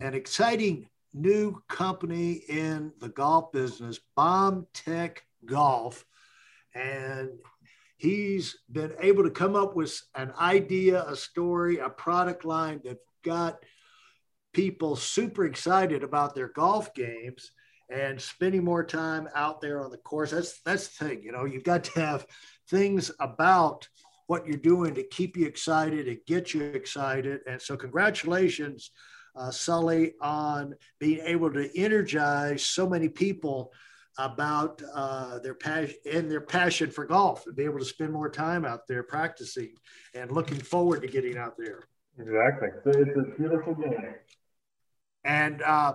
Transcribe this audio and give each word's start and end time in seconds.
an 0.00 0.14
exciting 0.14 0.88
new 1.12 1.60
company 1.68 2.42
in 2.48 2.92
the 3.00 3.08
golf 3.08 3.52
business, 3.52 3.98
BombTech 4.16 5.18
Golf, 5.44 6.04
and 6.74 7.30
he's 7.96 8.56
been 8.70 8.94
able 9.00 9.24
to 9.24 9.30
come 9.30 9.56
up 9.56 9.74
with 9.74 10.00
an 10.14 10.32
idea, 10.40 11.04
a 11.06 11.16
story, 11.16 11.78
a 11.78 11.88
product 11.88 12.44
line 12.44 12.80
that 12.84 12.98
got 13.24 13.58
people 14.52 14.96
super 14.96 15.44
excited 15.44 16.02
about 16.02 16.34
their 16.34 16.48
golf 16.48 16.94
games 16.94 17.52
and 17.90 18.20
spending 18.20 18.64
more 18.64 18.84
time 18.84 19.28
out 19.34 19.60
there 19.60 19.82
on 19.84 19.90
the 19.90 19.98
course. 19.98 20.30
That's 20.30 20.60
that's 20.62 20.88
the 20.88 21.08
thing, 21.08 21.22
you 21.22 21.32
know, 21.32 21.44
you've 21.44 21.64
got 21.64 21.84
to 21.84 22.00
have 22.00 22.26
things 22.68 23.10
about 23.20 23.88
what 24.28 24.46
you're 24.46 24.56
doing 24.56 24.94
to 24.94 25.02
keep 25.02 25.36
you 25.36 25.46
excited 25.46 26.06
and 26.06 26.18
get 26.26 26.54
you 26.54 26.62
excited. 26.62 27.40
And 27.48 27.60
so, 27.60 27.76
congratulations, 27.76 28.92
uh, 29.36 29.50
Sully, 29.50 30.14
on 30.20 30.74
being 30.98 31.20
able 31.24 31.52
to 31.52 31.78
energize 31.78 32.64
so 32.64 32.88
many 32.88 33.08
people 33.08 33.72
about 34.18 34.82
uh, 34.94 35.38
their 35.38 35.54
passion 35.54 35.96
and 36.10 36.30
their 36.30 36.40
passion 36.40 36.90
for 36.90 37.04
golf 37.06 37.46
and 37.46 37.56
be 37.56 37.64
able 37.64 37.78
to 37.78 37.84
spend 37.84 38.12
more 38.12 38.28
time 38.28 38.64
out 38.64 38.86
there 38.86 39.02
practicing 39.02 39.72
and 40.14 40.30
looking 40.30 40.58
forward 40.58 41.02
to 41.02 41.08
getting 41.08 41.38
out 41.38 41.54
there. 41.56 41.84
Exactly. 42.18 42.68
It's 42.86 43.16
a 43.16 43.40
beautiful 43.40 43.74
game. 43.74 44.14
And, 45.24 45.62
uh, 45.62 45.94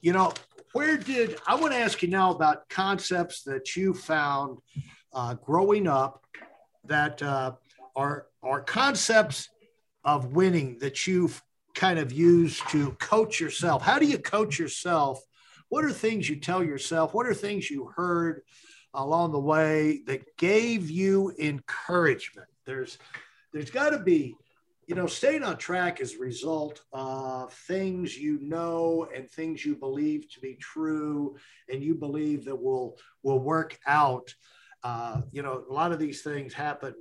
you 0.00 0.12
know, 0.12 0.32
where 0.72 0.96
did 0.96 1.38
I 1.46 1.54
want 1.54 1.72
to 1.72 1.78
ask 1.78 2.02
you 2.02 2.08
now 2.08 2.32
about 2.32 2.68
concepts 2.68 3.42
that 3.44 3.76
you 3.76 3.94
found 3.94 4.58
uh, 5.12 5.34
growing 5.34 5.86
up 5.86 6.24
that 6.86 7.22
uh, 7.22 7.52
are 7.96 8.26
are 8.42 8.60
concepts 8.60 9.48
of 10.04 10.32
winning 10.32 10.78
that 10.80 11.06
you've 11.06 11.42
kind 11.74 11.98
of 11.98 12.12
used 12.12 12.66
to 12.70 12.92
coach 12.92 13.40
yourself. 13.40 13.82
How 13.82 13.98
do 13.98 14.06
you 14.06 14.18
coach 14.18 14.58
yourself? 14.58 15.20
What 15.68 15.84
are 15.84 15.92
things 15.92 16.28
you 16.28 16.36
tell 16.36 16.62
yourself? 16.62 17.14
What 17.14 17.26
are 17.26 17.34
things 17.34 17.70
you 17.70 17.92
heard 17.96 18.42
along 18.92 19.32
the 19.32 19.40
way 19.40 20.02
that 20.06 20.36
gave 20.36 20.90
you 20.90 21.32
encouragement? 21.38 22.48
There's 22.64 22.98
there's 23.52 23.70
got 23.70 23.90
to 23.90 23.98
be 23.98 24.36
you 24.86 24.94
know, 24.94 25.06
staying 25.06 25.42
on 25.42 25.56
track 25.56 26.00
is 26.00 26.14
a 26.14 26.18
result 26.18 26.82
of 26.92 27.52
things 27.52 28.16
you 28.16 28.38
know 28.40 29.08
and 29.14 29.30
things 29.30 29.64
you 29.64 29.76
believe 29.76 30.30
to 30.32 30.40
be 30.40 30.54
true, 30.56 31.36
and 31.70 31.82
you 31.82 31.94
believe 31.94 32.44
that 32.44 32.56
will 32.56 32.98
will 33.22 33.38
work 33.38 33.78
out. 33.86 34.34
Uh, 34.82 35.22
you 35.32 35.42
know, 35.42 35.64
a 35.68 35.72
lot 35.72 35.92
of 35.92 35.98
these 35.98 36.22
things 36.22 36.52
happen 36.52 36.94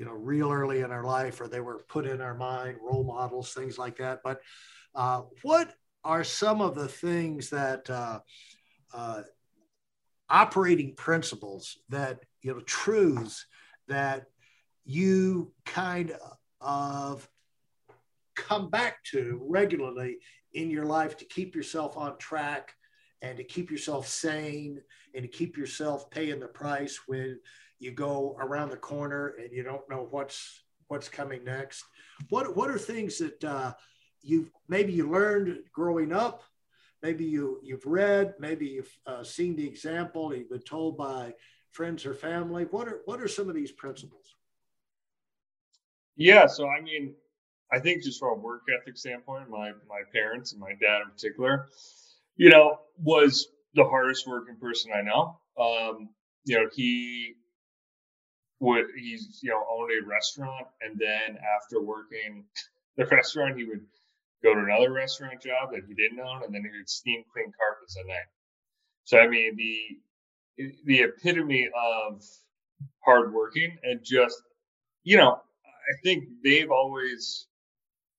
you 0.00 0.06
know, 0.06 0.14
real 0.14 0.50
early 0.50 0.80
in 0.80 0.90
our 0.90 1.04
life, 1.04 1.42
or 1.42 1.46
they 1.46 1.60
were 1.60 1.84
put 1.86 2.06
in 2.06 2.22
our 2.22 2.34
mind, 2.34 2.78
role 2.82 3.04
models, 3.04 3.52
things 3.52 3.76
like 3.76 3.98
that. 3.98 4.20
But 4.24 4.40
uh, 4.94 5.24
what 5.42 5.74
are 6.02 6.24
some 6.24 6.62
of 6.62 6.74
the 6.74 6.88
things 6.88 7.50
that 7.50 7.90
uh, 7.90 8.20
uh, 8.94 9.22
operating 10.30 10.94
principles 10.94 11.76
that 11.90 12.20
you 12.40 12.54
know 12.54 12.60
truths 12.60 13.44
that 13.88 14.24
you 14.86 15.52
kind 15.66 16.16
of 16.62 17.28
come 18.34 18.70
back 18.70 19.04
to 19.04 19.38
regularly 19.50 20.16
in 20.54 20.70
your 20.70 20.86
life 20.86 21.18
to 21.18 21.26
keep 21.26 21.54
yourself 21.54 21.98
on 21.98 22.16
track 22.16 22.72
and 23.20 23.36
to 23.36 23.44
keep 23.44 23.70
yourself 23.70 24.08
sane 24.08 24.80
and 25.14 25.22
to 25.24 25.28
keep 25.28 25.58
yourself 25.58 26.10
paying 26.10 26.40
the 26.40 26.48
price 26.48 27.00
when 27.06 27.38
you 27.80 27.90
go 27.90 28.36
around 28.38 28.70
the 28.70 28.76
corner 28.76 29.34
and 29.40 29.50
you 29.52 29.64
don't 29.64 29.88
know 29.90 30.06
what's 30.10 30.62
what's 30.88 31.08
coming 31.08 31.42
next. 31.44 31.84
What 32.28 32.56
what 32.56 32.70
are 32.70 32.78
things 32.78 33.18
that 33.18 33.42
uh, 33.42 33.72
you've 34.22 34.50
maybe 34.68 34.92
you 34.92 35.10
learned 35.10 35.58
growing 35.72 36.12
up? 36.12 36.42
Maybe 37.02 37.24
you 37.24 37.58
you've 37.62 37.86
read, 37.86 38.34
maybe 38.38 38.66
you've 38.66 38.98
uh, 39.06 39.24
seen 39.24 39.56
the 39.56 39.66
example, 39.66 40.34
you've 40.34 40.50
been 40.50 40.60
told 40.60 40.96
by 40.98 41.34
friends 41.72 42.04
or 42.04 42.14
family. 42.14 42.66
What 42.70 42.86
are 42.86 43.00
what 43.06 43.20
are 43.20 43.28
some 43.28 43.48
of 43.48 43.54
these 43.54 43.72
principles? 43.72 44.36
Yeah, 46.16 46.46
so 46.46 46.68
I 46.68 46.82
mean, 46.82 47.14
I 47.72 47.78
think 47.78 48.02
just 48.02 48.20
from 48.20 48.38
a 48.38 48.42
work 48.42 48.62
ethic 48.78 48.98
standpoint, 48.98 49.48
my 49.48 49.70
my 49.88 50.02
parents 50.12 50.52
and 50.52 50.60
my 50.60 50.72
dad 50.80 51.00
in 51.02 51.10
particular, 51.10 51.68
you 52.36 52.50
know, 52.50 52.80
was 52.98 53.48
the 53.74 53.84
hardest 53.84 54.26
working 54.26 54.56
person 54.56 54.92
I 54.92 55.00
know. 55.00 55.38
Um, 55.58 56.10
you 56.44 56.56
know, 56.56 56.68
he 56.74 57.36
would 58.60 58.86
he's 58.96 59.40
you 59.42 59.50
know 59.50 59.64
owned 59.70 59.90
a 59.92 60.06
restaurant 60.06 60.66
and 60.82 60.98
then 60.98 61.38
after 61.56 61.82
working 61.82 62.44
the 62.96 63.06
restaurant 63.06 63.56
he 63.56 63.64
would 63.64 63.84
go 64.42 64.54
to 64.54 64.60
another 64.60 64.92
restaurant 64.92 65.40
job 65.42 65.70
that 65.72 65.82
he 65.86 65.94
didn't 65.94 66.20
own 66.20 66.44
and 66.44 66.54
then 66.54 66.62
he 66.62 66.78
would 66.78 66.88
steam 66.88 67.22
clean 67.32 67.52
carpets 67.58 67.96
at 67.98 68.06
night. 68.06 68.28
So 69.04 69.18
i 69.18 69.28
mean 69.28 69.56
the 69.56 69.98
the 70.84 71.00
epitome 71.00 71.68
of 71.74 72.22
hard 73.04 73.32
working 73.32 73.78
and 73.82 74.00
just 74.04 74.42
you 75.04 75.16
know 75.16 75.32
i 75.34 75.94
think 76.02 76.24
they've 76.44 76.70
always 76.70 77.46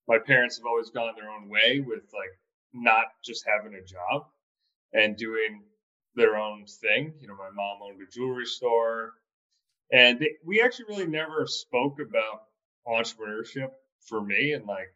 my 0.07 0.17
parents 0.19 0.57
have 0.57 0.65
always 0.65 0.89
gone 0.89 1.13
their 1.15 1.29
own 1.29 1.49
way 1.49 1.83
with 1.85 2.03
like 2.13 2.37
not 2.73 3.05
just 3.23 3.45
having 3.47 3.75
a 3.75 3.83
job 3.85 4.25
and 4.93 5.15
doing 5.17 5.63
their 6.15 6.35
own 6.35 6.65
thing. 6.65 7.13
You 7.19 7.27
know 7.27 7.35
my 7.35 7.49
mom 7.53 7.79
owned 7.83 8.01
a 8.01 8.11
jewelry 8.11 8.45
store 8.45 9.13
and 9.91 10.23
we 10.45 10.61
actually 10.61 10.85
really 10.89 11.07
never 11.07 11.45
spoke 11.47 11.99
about 11.99 12.43
entrepreneurship 12.87 13.71
for 14.07 14.21
me. 14.21 14.53
And 14.53 14.65
like, 14.65 14.93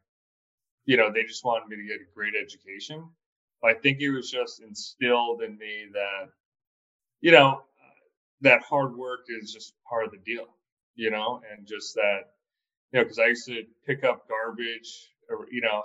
you 0.85 0.97
know, 0.97 1.11
they 1.11 1.23
just 1.23 1.44
wanted 1.44 1.67
me 1.67 1.78
to 1.78 1.88
get 1.88 2.01
a 2.01 2.13
great 2.16 2.33
education. 2.39 3.03
I 3.63 3.73
think 3.73 4.00
it 4.00 4.11
was 4.11 4.29
just 4.29 4.61
instilled 4.61 5.41
in 5.41 5.57
me 5.57 5.85
that, 5.94 6.29
you 7.22 7.31
know, 7.31 7.61
that 8.41 8.61
hard 8.61 8.95
work 8.95 9.22
is 9.28 9.51
just 9.51 9.73
part 9.89 10.05
of 10.05 10.11
the 10.11 10.17
deal, 10.17 10.45
you 10.95 11.09
know, 11.09 11.41
and 11.51 11.66
just 11.66 11.95
that, 11.95 12.19
you 12.91 13.00
know, 13.00 13.03
because 13.03 13.19
I 13.19 13.28
used 13.28 13.47
to 13.47 13.63
pick 13.85 14.03
up 14.03 14.28
garbage 14.29 15.09
or, 15.29 15.47
you 15.51 15.61
know, 15.61 15.84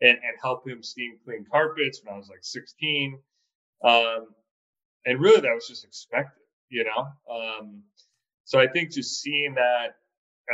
and, 0.00 0.10
and 0.10 0.36
help 0.42 0.66
him 0.66 0.82
steam 0.82 1.16
clean 1.24 1.46
carpets 1.50 2.00
when 2.02 2.14
I 2.14 2.18
was 2.18 2.28
like 2.28 2.42
16. 2.42 3.18
Um, 3.84 4.26
and 5.06 5.20
really 5.20 5.40
that 5.40 5.54
was 5.54 5.68
just 5.68 5.84
expected, 5.84 6.42
you 6.70 6.84
know. 6.84 7.06
Um, 7.32 7.82
so 8.52 8.60
I 8.60 8.66
think 8.66 8.90
just 8.90 9.22
seeing 9.22 9.54
that 9.54 9.94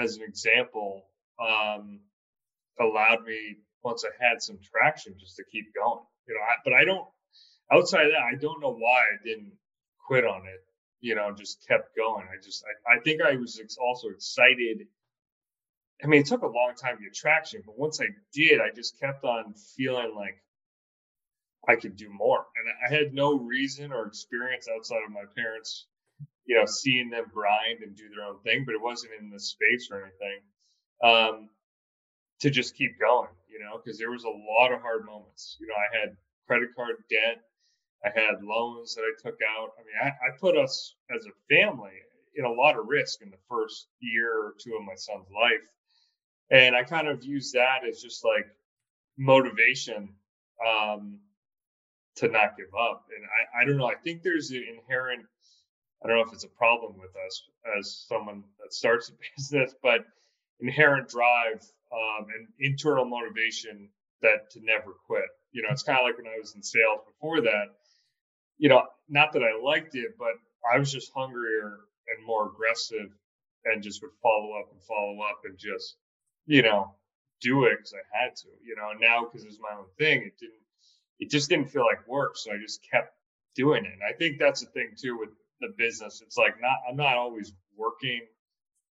as 0.00 0.14
an 0.14 0.22
example 0.22 1.02
um, 1.42 1.98
allowed 2.78 3.24
me 3.24 3.56
once 3.82 4.04
I 4.04 4.24
had 4.24 4.40
some 4.40 4.60
traction 4.62 5.14
just 5.18 5.34
to 5.34 5.42
keep 5.50 5.74
going. 5.74 6.04
You 6.28 6.34
know, 6.34 6.40
I, 6.40 6.54
but 6.62 6.74
I 6.74 6.84
don't 6.84 7.04
outside 7.72 8.06
of 8.06 8.12
that, 8.12 8.22
I 8.22 8.38
don't 8.40 8.60
know 8.60 8.72
why 8.72 9.00
I 9.00 9.16
didn't 9.24 9.50
quit 10.06 10.24
on 10.24 10.42
it. 10.46 10.60
You 11.00 11.16
know, 11.16 11.34
just 11.36 11.66
kept 11.66 11.96
going. 11.96 12.24
I 12.30 12.40
just, 12.40 12.64
I, 12.86 12.98
I 12.98 13.00
think 13.00 13.20
I 13.20 13.34
was 13.34 13.60
also 13.80 14.10
excited. 14.10 14.86
I 16.00 16.06
mean, 16.06 16.20
it 16.20 16.26
took 16.26 16.42
a 16.42 16.46
long 16.46 16.74
time 16.80 16.98
to 16.98 17.02
get 17.02 17.14
traction, 17.16 17.64
but 17.66 17.76
once 17.76 18.00
I 18.00 18.06
did, 18.32 18.60
I 18.60 18.70
just 18.72 19.00
kept 19.00 19.24
on 19.24 19.54
feeling 19.76 20.14
like 20.14 20.40
I 21.66 21.74
could 21.74 21.96
do 21.96 22.10
more. 22.10 22.46
And 22.54 22.68
I 22.88 22.96
had 22.96 23.12
no 23.12 23.40
reason 23.40 23.90
or 23.90 24.06
experience 24.06 24.68
outside 24.72 25.02
of 25.04 25.12
my 25.12 25.24
parents 25.36 25.88
you 26.48 26.56
know, 26.56 26.64
seeing 26.64 27.10
them 27.10 27.26
grind 27.32 27.82
and 27.84 27.94
do 27.94 28.08
their 28.08 28.24
own 28.24 28.40
thing, 28.40 28.64
but 28.64 28.74
it 28.74 28.80
wasn't 28.80 29.12
in 29.20 29.30
the 29.30 29.38
space 29.38 29.88
or 29.92 30.02
anything. 30.02 30.40
Um, 31.04 31.50
to 32.40 32.50
just 32.50 32.74
keep 32.74 32.98
going, 32.98 33.28
you 33.48 33.58
know, 33.58 33.78
because 33.78 33.98
there 33.98 34.10
was 34.10 34.24
a 34.24 34.28
lot 34.28 34.72
of 34.72 34.80
hard 34.80 35.04
moments. 35.04 35.56
You 35.60 35.66
know, 35.66 35.74
I 35.74 36.00
had 36.00 36.16
credit 36.46 36.70
card 36.74 36.96
debt, 37.10 37.42
I 38.04 38.08
had 38.08 38.42
loans 38.42 38.94
that 38.94 39.02
I 39.02 39.12
took 39.22 39.38
out. 39.42 39.70
I 39.78 39.82
mean, 39.82 39.96
I, 40.02 40.06
I 40.08 40.38
put 40.40 40.56
us 40.56 40.94
as 41.14 41.26
a 41.26 41.54
family 41.54 41.92
in 42.34 42.44
a 42.44 42.52
lot 42.52 42.78
of 42.78 42.86
risk 42.86 43.20
in 43.22 43.30
the 43.30 43.36
first 43.48 43.88
year 44.00 44.32
or 44.32 44.54
two 44.58 44.76
of 44.78 44.86
my 44.86 44.94
son's 44.94 45.26
life. 45.34 45.66
And 46.50 46.74
I 46.74 46.84
kind 46.84 47.08
of 47.08 47.24
use 47.24 47.52
that 47.52 47.80
as 47.86 48.00
just 48.00 48.24
like 48.24 48.46
motivation 49.18 50.14
um, 50.66 51.18
to 52.16 52.28
not 52.28 52.56
give 52.56 52.72
up. 52.78 53.06
And 53.14 53.26
I, 53.26 53.62
I 53.62 53.64
don't 53.66 53.76
know, 53.76 53.90
I 53.90 53.96
think 53.96 54.22
there's 54.22 54.50
an 54.50 54.64
inherent 54.78 55.26
I 56.02 56.08
don't 56.08 56.16
know 56.16 56.24
if 56.24 56.32
it's 56.32 56.44
a 56.44 56.48
problem 56.48 56.94
with 56.98 57.10
us 57.26 57.42
as 57.78 58.04
someone 58.08 58.44
that 58.60 58.72
starts 58.72 59.08
a 59.08 59.12
business, 59.36 59.74
but 59.82 60.04
inherent 60.60 61.08
drive 61.08 61.64
um, 61.92 62.26
and 62.36 62.46
internal 62.60 63.04
motivation 63.04 63.88
that 64.22 64.50
to 64.50 64.60
never 64.62 64.92
quit. 65.06 65.24
You 65.52 65.62
know, 65.62 65.68
it's 65.70 65.82
kind 65.82 65.98
of 65.98 66.04
like 66.04 66.16
when 66.16 66.26
I 66.26 66.38
was 66.38 66.54
in 66.54 66.62
sales 66.62 67.00
before 67.06 67.40
that. 67.42 67.66
You 68.58 68.68
know, 68.68 68.82
not 69.08 69.32
that 69.32 69.42
I 69.42 69.60
liked 69.62 69.94
it, 69.94 70.16
but 70.18 70.34
I 70.70 70.78
was 70.78 70.92
just 70.92 71.12
hungrier 71.14 71.78
and 72.08 72.26
more 72.26 72.48
aggressive, 72.48 73.10
and 73.64 73.82
just 73.82 74.02
would 74.02 74.12
follow 74.22 74.52
up 74.58 74.70
and 74.72 74.82
follow 74.82 75.20
up 75.22 75.40
and 75.44 75.56
just, 75.58 75.96
you 76.46 76.62
know, 76.62 76.94
do 77.40 77.64
it 77.64 77.76
because 77.76 77.94
I 77.94 78.22
had 78.24 78.36
to. 78.36 78.48
You 78.64 78.76
know, 78.76 78.90
now 79.00 79.24
because 79.24 79.44
it's 79.44 79.60
my 79.60 79.76
own 79.76 79.86
thing, 79.98 80.22
it 80.22 80.38
didn't. 80.38 80.54
It 81.20 81.30
just 81.30 81.48
didn't 81.48 81.70
feel 81.70 81.84
like 81.84 82.06
work, 82.06 82.36
so 82.36 82.52
I 82.52 82.58
just 82.58 82.80
kept 82.88 83.14
doing 83.54 83.84
it. 83.84 83.92
And 83.92 84.02
I 84.08 84.16
think 84.16 84.38
that's 84.38 84.60
the 84.60 84.66
thing 84.66 84.90
too 84.96 85.18
with 85.18 85.30
the 85.60 85.72
business. 85.76 86.22
It's 86.24 86.36
like 86.36 86.54
not 86.60 86.78
I'm 86.88 86.96
not 86.96 87.16
always 87.16 87.52
working 87.76 88.20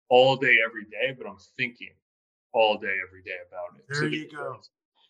all 0.09 0.35
day 0.35 0.57
every 0.65 0.83
day, 0.83 1.15
but 1.17 1.27
I'm 1.27 1.37
thinking 1.57 1.93
all 2.53 2.77
day 2.77 2.95
every 3.07 3.23
day 3.23 3.37
about 3.47 3.77
it. 3.77 3.85
There 3.89 4.01
so 4.01 4.05
you 4.07 4.29
go. 4.29 4.57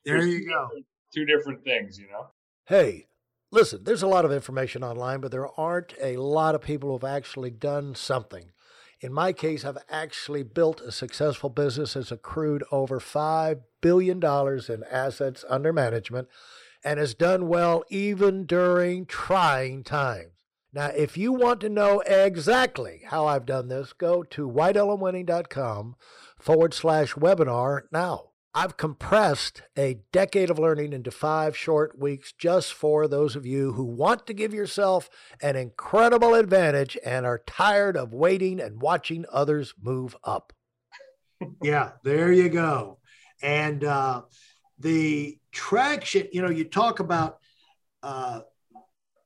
There 0.05 0.25
you 0.25 0.47
go. 0.47 0.69
Two 1.13 1.25
different 1.25 1.63
things, 1.63 1.97
you 2.00 2.07
know. 2.09 2.27
Hey, 2.65 3.07
listen, 3.51 3.83
there's 3.83 4.03
a 4.03 4.07
lot 4.07 4.25
of 4.25 4.31
information 4.31 4.83
online, 4.83 5.19
but 5.19 5.31
there 5.31 5.47
aren't 5.59 5.94
a 6.01 6.17
lot 6.17 6.55
of 6.55 6.61
people 6.61 6.91
who've 6.91 7.03
actually 7.03 7.51
done 7.51 7.95
something. 7.95 8.51
In 9.01 9.11
my 9.11 9.33
case, 9.33 9.65
I've 9.65 9.83
actually 9.89 10.44
built 10.44 10.79
a 10.79 10.91
successful 10.91 11.49
business 11.49 11.94
that's 11.94 12.11
accrued 12.11 12.63
over 12.71 13.01
$5 13.01 13.61
billion 13.81 14.23
in 14.23 14.83
assets 14.89 15.44
under 15.49 15.73
management 15.73 16.29
and 16.85 16.99
has 16.99 17.13
done 17.13 17.49
well 17.49 17.83
even 17.89 18.45
during 18.45 19.06
trying 19.06 19.83
times. 19.83 20.31
Now, 20.73 20.87
if 20.87 21.17
you 21.17 21.31
want 21.31 21.61
to 21.61 21.69
know 21.69 21.99
exactly 21.99 23.01
how 23.05 23.27
I've 23.27 23.45
done 23.45 23.67
this, 23.67 23.93
go 23.93 24.23
to 24.23 24.49
weidelonwinning.com 24.49 25.95
forward 26.39 26.73
slash 26.73 27.13
webinar 27.13 27.81
now. 27.91 28.29
I've 28.55 28.77
compressed 28.77 29.63
a 29.77 29.99
decade 30.11 30.49
of 30.49 30.59
learning 30.59 30.93
into 30.93 31.11
five 31.11 31.55
short 31.57 31.97
weeks 31.99 32.33
just 32.33 32.73
for 32.73 33.07
those 33.07 33.35
of 33.35 33.45
you 33.45 33.73
who 33.73 33.83
want 33.83 34.27
to 34.27 34.33
give 34.33 34.53
yourself 34.53 35.09
an 35.41 35.55
incredible 35.55 36.35
advantage 36.35 36.97
and 37.03 37.25
are 37.25 37.41
tired 37.47 37.97
of 37.97 38.13
waiting 38.13 38.59
and 38.59 38.81
watching 38.81 39.25
others 39.31 39.73
move 39.81 40.15
up. 40.23 40.53
yeah, 41.63 41.91
there 42.03 42.31
you 42.31 42.49
go. 42.49 42.99
And 43.41 43.83
uh, 43.83 44.23
the 44.79 45.39
traction, 45.51 46.27
you 46.31 46.41
know, 46.41 46.51
you 46.51 46.65
talk 46.65 46.99
about 46.99 47.39
uh, 48.03 48.41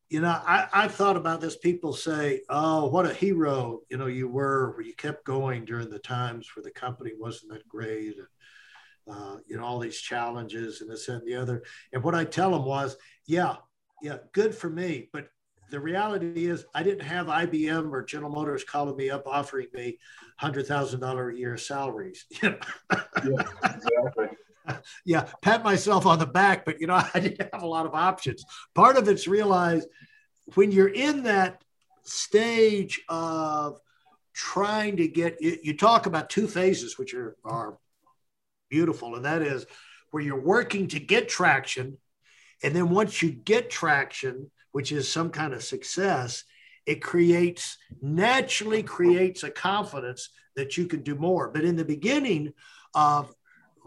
you 0.09 0.21
know, 0.21 0.29
I, 0.29 0.67
I've 0.73 0.93
thought 0.93 1.17
about 1.17 1.41
this. 1.41 1.57
People 1.57 1.91
say, 1.93 2.41
oh, 2.49 2.87
what 2.87 3.05
a 3.05 3.13
hero, 3.13 3.81
you 3.89 3.97
know, 3.97 4.05
you 4.05 4.29
were, 4.29 4.71
where 4.71 4.81
you 4.85 4.93
kept 4.95 5.25
going 5.25 5.65
during 5.65 5.89
the 5.89 5.99
times 5.99 6.49
where 6.55 6.63
the 6.63 6.71
company 6.71 7.11
wasn't 7.17 7.51
that 7.51 7.67
great. 7.67 8.15
And, 8.17 9.15
uh, 9.15 9.37
you 9.45 9.57
know, 9.57 9.65
all 9.65 9.79
these 9.79 9.99
challenges 9.99 10.81
and 10.81 10.89
this 10.89 11.09
and 11.09 11.25
the 11.25 11.35
other. 11.35 11.63
And 11.91 12.03
what 12.03 12.15
I 12.15 12.23
tell 12.23 12.51
them 12.51 12.63
was, 12.63 12.95
yeah, 13.25 13.55
yeah, 14.01 14.17
good 14.31 14.55
for 14.55 14.69
me. 14.69 15.09
But 15.11 15.27
the 15.69 15.79
reality 15.79 16.47
is, 16.47 16.65
I 16.73 16.83
didn't 16.83 17.05
have 17.05 17.27
IBM 17.27 17.91
or 17.91 18.03
General 18.03 18.31
Motors 18.31 18.63
calling 18.63 18.95
me 18.95 19.09
up 19.09 19.27
offering 19.27 19.67
me 19.73 19.97
$100,000 20.41 21.33
a 21.33 21.37
year 21.37 21.57
salaries. 21.57 22.25
yeah, 22.41 22.55
exactly 23.65 24.27
yeah, 25.05 25.27
pat 25.41 25.63
myself 25.63 26.05
on 26.05 26.19
the 26.19 26.25
back, 26.25 26.65
but 26.65 26.79
you 26.81 26.87
know, 26.87 26.95
I 27.13 27.19
didn't 27.19 27.49
have 27.53 27.63
a 27.63 27.67
lot 27.67 27.85
of 27.85 27.93
options. 27.93 28.43
Part 28.75 28.97
of 28.97 29.07
it's 29.07 29.27
realized 29.27 29.87
when 30.55 30.71
you're 30.71 30.87
in 30.87 31.23
that 31.23 31.61
stage 32.03 33.01
of 33.09 33.79
trying 34.33 34.97
to 34.97 35.07
get 35.07 35.41
you, 35.41 35.57
you 35.63 35.75
talk 35.75 36.05
about 36.05 36.29
two 36.29 36.47
phases, 36.47 36.97
which 36.97 37.13
are, 37.13 37.35
are 37.43 37.77
beautiful, 38.69 39.15
and 39.15 39.25
that 39.25 39.41
is 39.41 39.65
where 40.11 40.23
you're 40.23 40.39
working 40.39 40.87
to 40.87 40.99
get 40.99 41.27
traction. 41.27 41.97
And 42.63 42.75
then 42.75 42.89
once 42.89 43.21
you 43.21 43.31
get 43.31 43.69
traction, 43.69 44.49
which 44.71 44.91
is 44.91 45.11
some 45.11 45.31
kind 45.31 45.53
of 45.53 45.63
success, 45.63 46.43
it 46.85 47.01
creates 47.01 47.77
naturally 48.01 48.81
creates 48.81 49.43
a 49.43 49.51
confidence 49.51 50.29
that 50.55 50.77
you 50.77 50.87
can 50.87 51.03
do 51.03 51.15
more. 51.15 51.49
But 51.49 51.65
in 51.65 51.75
the 51.75 51.85
beginning 51.85 52.53
of 52.93 53.33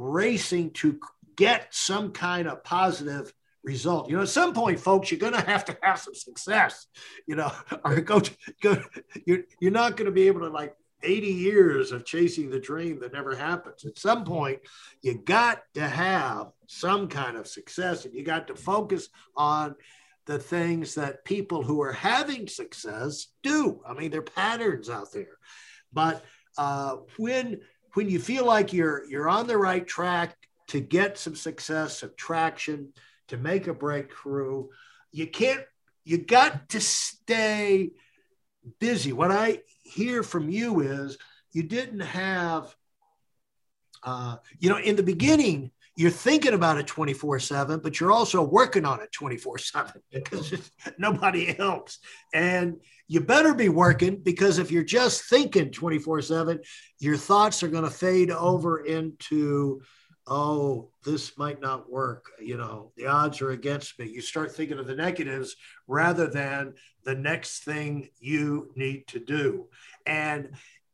racing 0.01 0.71
to 0.71 0.99
get 1.37 1.69
some 1.71 2.13
kind 2.13 2.49
of 2.49 2.65
positive 2.65 3.33
result. 3.63 4.09
You 4.09 4.17
know, 4.17 4.23
at 4.23 4.29
some 4.29 4.55
point, 4.55 4.81
folks, 4.81 5.11
you're 5.11 5.21
going 5.21 5.35
to 5.35 5.41
have 5.41 5.65
to 5.67 5.77
have 5.83 5.99
some 5.99 6.15
success. 6.15 6.87
You 7.27 7.37
know, 7.37 7.53
or 7.85 8.01
go, 8.01 8.23
go 8.61 8.83
you're 9.27 9.45
you're 9.61 9.71
not 9.71 9.97
going 9.97 10.07
to 10.07 10.13
be 10.13 10.27
able 10.27 10.41
to 10.41 10.49
like 10.49 10.75
80 11.03 11.27
years 11.29 11.93
of 11.93 12.05
chasing 12.05 12.51
the 12.51 12.61
dream 12.61 13.01
that 13.01 13.13
never 13.13 13.35
happens. 13.35 13.85
At 13.85 13.99
some 13.99 14.25
point, 14.25 14.61
you 15.03 15.15
got 15.15 15.63
to 15.75 15.89
have 15.89 16.49
some 16.67 17.09
kind 17.09 17.37
of 17.37 17.47
success, 17.47 18.05
and 18.05 18.15
you 18.15 18.23
got 18.23 18.47
to 18.49 18.55
focus 18.55 19.09
on 19.37 19.77
the 20.27 20.39
things 20.39 20.95
that 20.95 21.25
people 21.25 21.63
who 21.63 21.83
are 21.83 21.93
having 21.93 22.47
success 22.47 23.29
do. 23.43 23.81
I 23.87 23.95
mean, 23.95 24.11
there 24.11 24.21
are 24.21 24.23
patterns 24.23 24.89
out 24.91 25.13
there, 25.13 25.39
but 25.93 26.25
uh, 26.59 26.97
when 27.17 27.61
when 27.95 28.09
you 28.09 28.19
feel 28.19 28.45
like 28.45 28.73
you're 28.73 29.05
you're 29.09 29.29
on 29.29 29.47
the 29.47 29.59
right 29.59 29.87
track 29.87 30.37
to 30.69 30.81
get 30.81 31.19
some 31.19 31.35
success, 31.35 31.99
some 31.99 32.13
traction, 32.17 32.93
to 33.29 33.37
make 33.37 33.67
a 33.67 33.75
breakthrough, 33.75 34.69
you 35.13 35.27
can't 35.27 35.63
you 36.05 36.19
got 36.19 36.69
to 36.71 36.81
stay 36.81 37.91
busy. 38.79 39.13
What 39.13 39.31
I 39.31 39.61
hear 39.83 40.23
from 40.23 40.49
you 40.49 40.81
is 40.81 41.19
you 41.53 41.63
didn't 41.63 42.01
have 42.01 42.75
uh, 44.03 44.37
you 44.59 44.71
know, 44.71 44.79
in 44.79 44.97
the 44.97 45.03
beginning, 45.03 45.71
you're 45.97 46.11
thinking 46.11 46.55
about 46.55 46.79
it 46.79 46.87
24 46.87 47.41
7, 47.41 47.81
but 47.81 48.01
you're 48.01 48.13
also 48.13 48.43
working 48.43 48.85
on 48.85 49.01
it 49.01 49.13
24 49.13 49.59
7 49.59 49.93
because 50.13 50.71
nobody 50.99 51.59
else. 51.59 51.99
And 52.33 52.81
you 53.11 53.21
better 53.21 53.55
be 53.55 53.69
working 53.69 54.23
because 54.23 54.59
if 54.59 54.71
you're 54.71 54.85
just 54.85 55.25
thinking 55.25 55.73
24 55.73 56.23
7, 56.23 56.61
your 57.01 57.17
thoughts 57.17 57.61
are 57.65 57.69
going 57.69 57.83
to 57.83 57.91
fade 57.91 58.31
over 58.31 58.85
into, 58.85 59.83
oh, 60.29 60.93
this 61.05 61.37
might 61.37 61.61
not 61.61 61.91
work. 61.91 62.27
You 62.41 62.57
know, 62.57 62.93
the 62.97 63.07
odds 63.07 63.43
are 63.43 63.51
against 63.51 63.99
me. 63.99 64.09
You 64.09 64.21
start 64.21 64.55
thinking 64.55 64.79
of 64.79 64.87
the 64.87 64.95
negatives 64.95 65.57
rather 65.89 66.29
than 66.29 66.75
the 67.05 67.17
next 67.17 67.65
thing 67.65 68.11
you 68.21 68.71
need 68.77 69.09
to 69.09 69.19
do. 69.19 69.67
And 70.07 70.51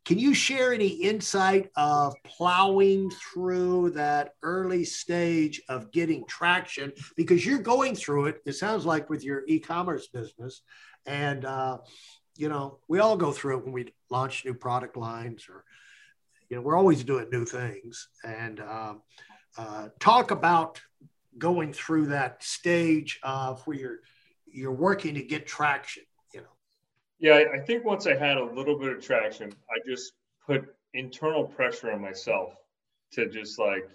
can 0.07 0.19
you 0.19 0.33
share 0.33 0.73
any 0.73 0.89
insight 0.89 1.69
of 1.77 2.15
plowing 2.25 3.11
through 3.11 3.91
that 3.91 4.31
early 4.43 4.87
stage 4.87 5.61
of 5.69 5.93
getting 5.93 6.25
traction? 6.27 6.93
Because 7.15 7.45
you're 7.45 7.59
going 7.59 7.95
through 7.95 8.27
it, 8.27 8.41
it 8.47 8.55
sounds 8.55 8.87
like 8.87 9.11
with 9.11 9.23
your 9.23 9.43
e 9.47 9.59
commerce 9.59 10.07
business. 10.07 10.63
And, 11.07 11.45
uh, 11.45 11.79
you 12.37 12.49
know, 12.49 12.79
we 12.89 12.99
all 12.99 13.17
go 13.17 13.33
through 13.33 13.59
it 13.59 13.65
when 13.65 13.73
we 13.73 13.95
launch 14.11 14.45
new 14.45 14.55
product 14.55 14.97
lines 14.97 15.47
or, 15.49 15.65
you 16.49 16.57
know, 16.57 16.63
we're 16.63 16.77
always 16.77 17.05
doing 17.05 17.29
new 17.31 17.45
things. 17.45 18.09
And 18.25 18.61
um, 18.61 19.03
uh, 19.57 19.89
talk 20.01 20.31
about 20.31 20.81
going 21.39 21.73
through 21.73 22.07
that 22.07 22.43
stage 22.43 23.19
of 23.23 23.67
where 23.67 23.77
you're, 23.77 23.99
you're 24.47 24.73
working 24.73 25.15
to 25.15 25.23
get 25.23 25.47
traction. 25.47 26.05
You 26.33 26.41
know. 26.41 26.47
Yeah, 27.19 27.45
I 27.55 27.59
think 27.59 27.85
once 27.85 28.07
I 28.07 28.17
had 28.17 28.37
a 28.37 28.45
little 28.45 28.79
bit 28.79 28.93
of 28.93 29.03
traction, 29.03 29.53
I 29.71 29.79
just 29.87 30.13
put 30.47 30.75
internal 30.95 31.45
pressure 31.45 31.93
on 31.93 32.01
myself 32.01 32.55
to 33.13 33.29
just 33.29 33.59
like 33.59 33.89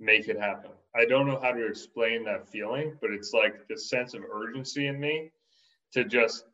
make 0.00 0.28
it 0.28 0.38
happen. 0.38 0.70
I 0.94 1.04
don't 1.04 1.26
know 1.26 1.38
how 1.40 1.52
to 1.52 1.66
explain 1.66 2.24
that 2.24 2.48
feeling, 2.48 2.96
but 3.00 3.10
it's 3.10 3.32
like 3.32 3.66
the 3.68 3.78
sense 3.78 4.14
of 4.14 4.22
urgency 4.30 4.86
in 4.88 5.00
me 5.00 5.30
to 5.92 6.04
just 6.04 6.44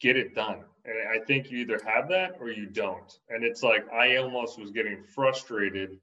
get 0.00 0.16
it 0.16 0.34
done. 0.34 0.60
And 0.84 0.94
I 1.08 1.24
think 1.24 1.50
you 1.50 1.58
either 1.58 1.80
have 1.86 2.08
that 2.10 2.36
or 2.40 2.50
you 2.50 2.66
don't. 2.66 3.18
And 3.30 3.44
it's 3.44 3.62
like 3.62 3.90
I 3.92 4.16
almost 4.16 4.58
was 4.58 4.70
getting 4.70 5.02
frustrated 5.02 5.98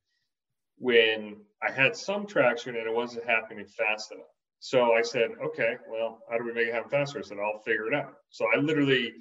when 0.78 1.38
I 1.62 1.72
had 1.72 1.96
some 1.96 2.26
traction 2.26 2.76
and 2.76 2.88
it 2.88 2.94
wasn't 2.94 3.30
happening 3.30 3.66
fast 3.66 4.12
enough. 4.12 4.26
So 4.60 4.94
I 4.94 5.02
said, 5.02 5.32
okay, 5.44 5.78
well, 5.90 6.20
how 6.30 6.38
do 6.38 6.44
we 6.44 6.54
make 6.54 6.68
it 6.68 6.74
happen 6.74 6.90
faster? 6.90 7.20
I 7.20 7.22
said, 7.22 7.38
I'll 7.40 7.60
figure 7.60 7.88
it 7.88 7.94
out. 7.94 8.14
So 8.30 8.46
I 8.56 8.60
literally 8.60 9.14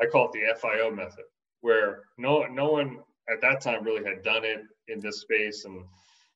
I 0.00 0.06
call 0.06 0.26
it 0.26 0.32
the 0.32 0.58
FIO 0.60 0.90
method, 0.90 1.24
where 1.60 2.02
no 2.18 2.44
no 2.46 2.70
one 2.70 2.98
at 3.28 3.40
that 3.40 3.60
time 3.60 3.84
really 3.84 4.04
had 4.04 4.22
done 4.22 4.44
it 4.44 4.62
in 4.88 5.00
this 5.00 5.20
space, 5.20 5.64
and 5.64 5.84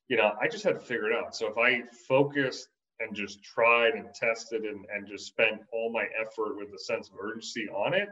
you 0.07 0.17
know 0.17 0.33
I 0.41 0.47
just 0.47 0.63
had 0.63 0.75
to 0.75 0.79
figure 0.79 1.11
it 1.11 1.17
out. 1.17 1.35
So 1.35 1.47
if 1.47 1.57
I 1.57 1.83
focused 2.07 2.69
and 2.99 3.15
just 3.15 3.43
tried 3.43 3.93
and 3.93 4.13
tested 4.13 4.63
and, 4.63 4.85
and 4.93 5.07
just 5.07 5.27
spent 5.27 5.61
all 5.71 5.91
my 5.91 6.05
effort 6.19 6.57
with 6.57 6.69
a 6.73 6.79
sense 6.79 7.09
of 7.09 7.15
urgency 7.21 7.67
on 7.69 7.93
it, 7.93 8.09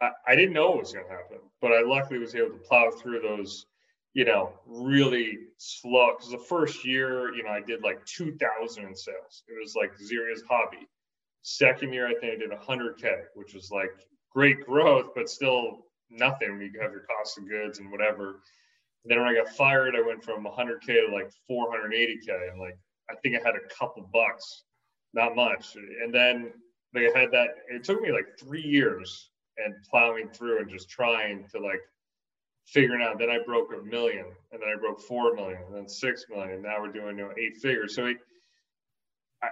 I, 0.00 0.10
I 0.26 0.34
didn't 0.34 0.54
know 0.54 0.70
what 0.70 0.80
was 0.80 0.92
going 0.92 1.06
to 1.06 1.10
happen, 1.10 1.38
but 1.60 1.72
I 1.72 1.82
luckily 1.82 2.18
was 2.18 2.34
able 2.34 2.50
to 2.50 2.64
plow 2.64 2.90
through 2.90 3.20
those 3.20 3.66
you 4.14 4.24
know, 4.24 4.52
really 4.66 5.38
slow. 5.56 6.14
Because 6.16 6.32
the 6.32 6.38
first 6.38 6.84
year, 6.84 7.34
you 7.34 7.44
know, 7.44 7.50
I 7.50 7.60
did 7.60 7.82
like 7.82 8.04
2,000 8.06 8.84
in 8.84 8.94
sales. 8.94 9.42
It 9.48 9.60
was 9.60 9.74
like 9.76 9.92
Zeria's 9.98 10.42
hobby. 10.48 10.88
Second 11.42 11.92
year, 11.92 12.08
I 12.08 12.14
think 12.14 12.34
I 12.34 12.36
did 12.36 12.50
100K, 12.50 13.22
which 13.34 13.54
was 13.54 13.70
like 13.70 13.92
great 14.32 14.64
growth, 14.66 15.12
but 15.14 15.28
still 15.28 15.86
nothing 16.10 16.60
you 16.60 16.80
have 16.80 16.92
your 16.92 17.02
cost 17.02 17.38
of 17.38 17.48
goods 17.48 17.78
and 17.78 17.90
whatever. 17.90 18.40
Then 19.04 19.20
when 19.20 19.28
I 19.28 19.34
got 19.34 19.54
fired, 19.56 19.94
I 19.96 20.06
went 20.06 20.22
from 20.22 20.44
100K 20.44 20.86
to 20.86 21.08
like 21.12 21.30
480K. 21.50 22.52
I'm 22.52 22.58
like, 22.58 22.78
I 23.10 23.16
think 23.16 23.36
I 23.36 23.40
had 23.44 23.56
a 23.56 23.74
couple 23.74 24.08
bucks, 24.12 24.64
not 25.14 25.34
much. 25.34 25.76
And 26.02 26.14
then 26.14 26.52
I 26.94 27.10
had 27.14 27.30
that. 27.32 27.48
It 27.68 27.84
took 27.84 28.00
me 28.00 28.12
like 28.12 28.38
three 28.38 28.62
years 28.62 29.30
and 29.58 29.74
plowing 29.90 30.28
through 30.28 30.60
and 30.60 30.70
just 30.70 30.88
trying 30.88 31.46
to 31.52 31.60
like 31.60 31.80
figuring 32.66 33.02
out. 33.02 33.18
Then 33.18 33.30
I 33.30 33.38
broke 33.44 33.70
a 33.72 33.82
million, 33.84 34.26
and 34.52 34.62
then 34.62 34.68
I 34.68 34.78
broke 34.78 35.00
four 35.00 35.34
million, 35.34 35.60
and 35.66 35.74
then 35.74 35.88
six 35.88 36.24
million. 36.30 36.54
And 36.54 36.62
Now 36.62 36.80
we're 36.80 36.92
doing 36.92 37.18
you 37.18 37.24
know 37.24 37.32
eight 37.38 37.56
figures. 37.56 37.94
So 37.94 38.06
it, 38.06 38.18
I, 39.42 39.48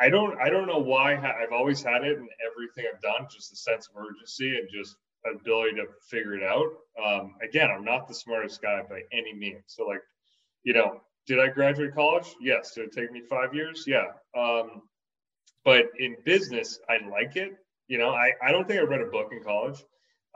I 0.00 0.08
don't 0.08 0.38
I 0.40 0.50
don't 0.50 0.66
know 0.66 0.78
why 0.78 1.14
I've 1.14 1.52
always 1.52 1.82
had 1.82 2.04
it 2.04 2.18
in 2.18 2.28
everything 2.50 2.90
I've 2.92 3.02
done, 3.02 3.26
just 3.30 3.52
a 3.52 3.56
sense 3.56 3.88
of 3.88 4.02
urgency 4.02 4.56
and 4.56 4.68
just 4.72 4.96
ability 5.30 5.76
to 5.76 5.86
figure 6.08 6.34
it 6.34 6.42
out. 6.42 6.66
Um, 7.02 7.34
again, 7.42 7.70
I'm 7.70 7.84
not 7.84 8.08
the 8.08 8.14
smartest 8.14 8.60
guy 8.60 8.82
by 8.88 9.02
any 9.12 9.34
means. 9.34 9.62
So 9.66 9.84
like, 9.84 10.02
you 10.64 10.72
know, 10.72 11.00
did 11.26 11.38
I 11.38 11.48
graduate 11.48 11.94
college? 11.94 12.26
Yes. 12.40 12.74
Did 12.74 12.86
it 12.86 12.92
take 12.92 13.12
me 13.12 13.22
five 13.28 13.54
years? 13.54 13.84
Yeah. 13.86 14.06
Um, 14.36 14.82
but 15.64 15.86
in 15.98 16.16
business, 16.24 16.80
I 16.88 17.06
like 17.08 17.36
it. 17.36 17.52
You 17.88 17.98
know, 17.98 18.10
I, 18.10 18.32
I 18.42 18.52
don't 18.52 18.66
think 18.66 18.80
I 18.80 18.84
read 18.84 19.00
a 19.00 19.06
book 19.06 19.28
in 19.32 19.42
college. 19.42 19.84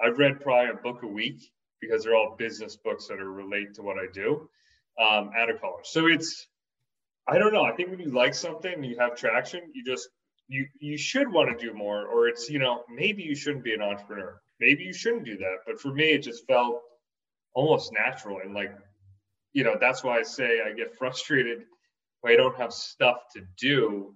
I've 0.02 0.19
read 0.19 0.40
probably 0.40 0.71
a 0.71 0.75
book 0.75 1.02
a 1.02 1.07
week 1.07 1.40
because 1.81 2.05
they're 2.05 2.14
all 2.14 2.37
business 2.38 2.76
books 2.76 3.09
that 3.09 3.21
are 3.21 3.33
relate 3.33 3.75
to 3.75 3.83
what 3.83 3.97
I 3.97 4.07
do 4.12 4.49
um, 5.00 5.31
out 5.37 5.50
of 5.50 5.61
college. 5.61 5.87
So 5.87 6.07
it's, 6.07 6.47
I 7.26 7.38
don't 7.38 7.52
know. 7.52 7.64
I 7.64 7.73
think 7.73 7.90
when 7.90 7.99
you 7.99 8.12
like 8.12 8.35
something 8.35 8.73
and 8.73 8.85
you 8.85 8.99
have 8.99 9.16
traction, 9.16 9.62
you 9.75 9.85
just 9.85 10.09
you 10.49 10.66
you 10.78 10.97
should 10.97 11.31
want 11.33 11.50
to 11.50 11.66
do 11.66 11.75
more. 11.75 12.07
Or 12.07 12.28
it's 12.28 12.49
you 12.49 12.59
know 12.59 12.85
maybe 12.88 13.23
you 13.23 13.35
shouldn't 13.35 13.64
be 13.64 13.75
an 13.75 13.83
entrepreneur. 13.83 14.40
Maybe 14.61 14.85
you 14.85 14.93
shouldn't 14.93 15.25
do 15.25 15.37
that. 15.38 15.57
But 15.66 15.81
for 15.81 15.93
me, 15.93 16.12
it 16.12 16.23
just 16.23 16.47
felt 16.47 16.83
almost 17.55 17.93
natural 17.93 18.40
and 18.45 18.55
like 18.55 18.71
you 19.56 19.64
know 19.64 19.75
that's 19.80 20.04
why 20.04 20.18
I 20.18 20.22
say 20.22 20.60
I 20.60 20.75
get 20.75 20.94
frustrated 20.98 21.64
when 22.20 22.34
I 22.34 22.36
don't 22.36 22.56
have 22.58 22.75
stuff 22.75 23.22
to 23.34 23.40
do. 23.58 24.14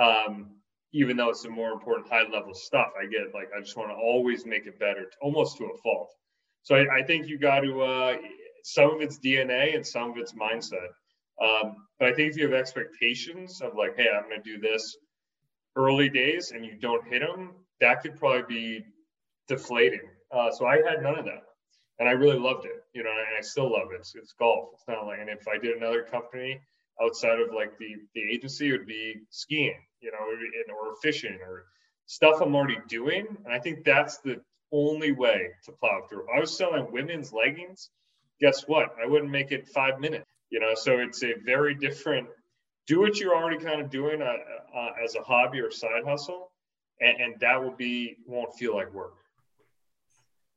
Um, 0.00 0.56
even 0.94 1.14
though 1.18 1.28
it's 1.28 1.42
the 1.42 1.50
more 1.50 1.72
important 1.72 2.08
high 2.08 2.26
level 2.32 2.54
stuff, 2.54 2.88
I 2.98 3.04
get 3.04 3.34
like 3.34 3.50
I 3.54 3.60
just 3.60 3.76
want 3.76 3.90
to 3.90 3.94
always 3.94 4.46
make 4.46 4.66
it 4.66 4.78
better, 4.78 5.10
almost 5.20 5.58
to 5.58 5.64
a 5.64 5.76
fault. 5.82 6.10
So 6.62 6.74
I, 6.74 7.00
I 7.00 7.02
think 7.02 7.28
you 7.28 7.38
got 7.38 7.60
to 7.60 7.82
uh, 7.82 8.16
some 8.64 8.94
of 8.94 9.02
it's 9.02 9.18
DNA 9.18 9.74
and 9.74 9.86
some 9.86 10.10
of 10.10 10.16
it's 10.16 10.32
mindset. 10.32 10.88
Um, 11.42 11.76
but 11.98 12.08
I 12.08 12.14
think 12.14 12.30
if 12.30 12.38
you 12.38 12.44
have 12.44 12.54
expectations 12.54 13.60
of 13.60 13.74
like, 13.76 13.94
hey, 13.94 14.08
I'm 14.08 14.28
going 14.30 14.42
to 14.42 14.56
do 14.56 14.58
this 14.58 14.96
early 15.76 16.08
days, 16.08 16.52
and 16.52 16.64
you 16.64 16.76
don't 16.80 17.06
hit 17.06 17.20
them, 17.20 17.52
that 17.82 18.00
could 18.02 18.16
probably 18.16 18.44
be 18.48 18.84
deflating. 19.48 20.08
Uh, 20.34 20.50
so 20.50 20.64
I 20.64 20.76
had 20.76 21.02
none 21.02 21.18
of 21.18 21.26
that, 21.26 21.42
and 21.98 22.08
I 22.08 22.12
really 22.12 22.38
loved 22.38 22.66
it. 22.66 22.84
You 22.92 23.02
know, 23.02 23.10
and 23.10 23.38
I 23.38 23.40
still 23.40 23.72
love 23.72 23.88
it. 23.92 24.00
It's, 24.00 24.14
it's 24.14 24.32
golf. 24.32 24.70
It's 24.74 24.84
not 24.88 25.06
like, 25.06 25.20
and 25.20 25.30
if 25.30 25.46
I 25.48 25.58
did 25.58 25.76
another 25.76 26.02
company 26.02 26.60
outside 27.02 27.40
of 27.40 27.54
like 27.54 27.78
the 27.78 27.96
the 28.14 28.22
agency, 28.22 28.68
it 28.68 28.72
would 28.72 28.86
be 28.86 29.16
skiing. 29.30 29.80
You 30.00 30.10
know, 30.10 30.74
or 30.74 30.96
fishing 31.02 31.38
or 31.46 31.64
stuff 32.06 32.40
I'm 32.40 32.54
already 32.54 32.78
doing. 32.88 33.26
And 33.44 33.54
I 33.54 33.58
think 33.58 33.84
that's 33.84 34.18
the 34.18 34.40
only 34.72 35.12
way 35.12 35.50
to 35.64 35.72
plow 35.72 36.02
through. 36.08 36.26
I 36.34 36.40
was 36.40 36.56
selling 36.56 36.90
women's 36.90 37.32
leggings, 37.32 37.90
guess 38.40 38.66
what? 38.66 38.94
I 39.02 39.06
wouldn't 39.06 39.30
make 39.30 39.52
it 39.52 39.68
five 39.68 40.00
minutes. 40.00 40.26
You 40.50 40.60
know, 40.60 40.74
so 40.74 40.98
it's 40.98 41.22
a 41.22 41.34
very 41.44 41.74
different. 41.74 42.28
Do 42.86 43.00
what 43.00 43.18
you're 43.18 43.34
already 43.34 43.64
kind 43.64 43.80
of 43.80 43.88
doing 43.88 44.20
uh, 44.20 44.34
uh, 44.76 44.90
as 45.02 45.14
a 45.14 45.22
hobby 45.22 45.60
or 45.60 45.70
side 45.70 46.04
hustle, 46.04 46.50
and, 47.00 47.20
and, 47.20 47.40
that 47.40 47.62
will 47.62 47.70
be 47.70 48.16
won't 48.26 48.52
feel 48.54 48.74
like 48.74 48.92
work. 48.92 49.14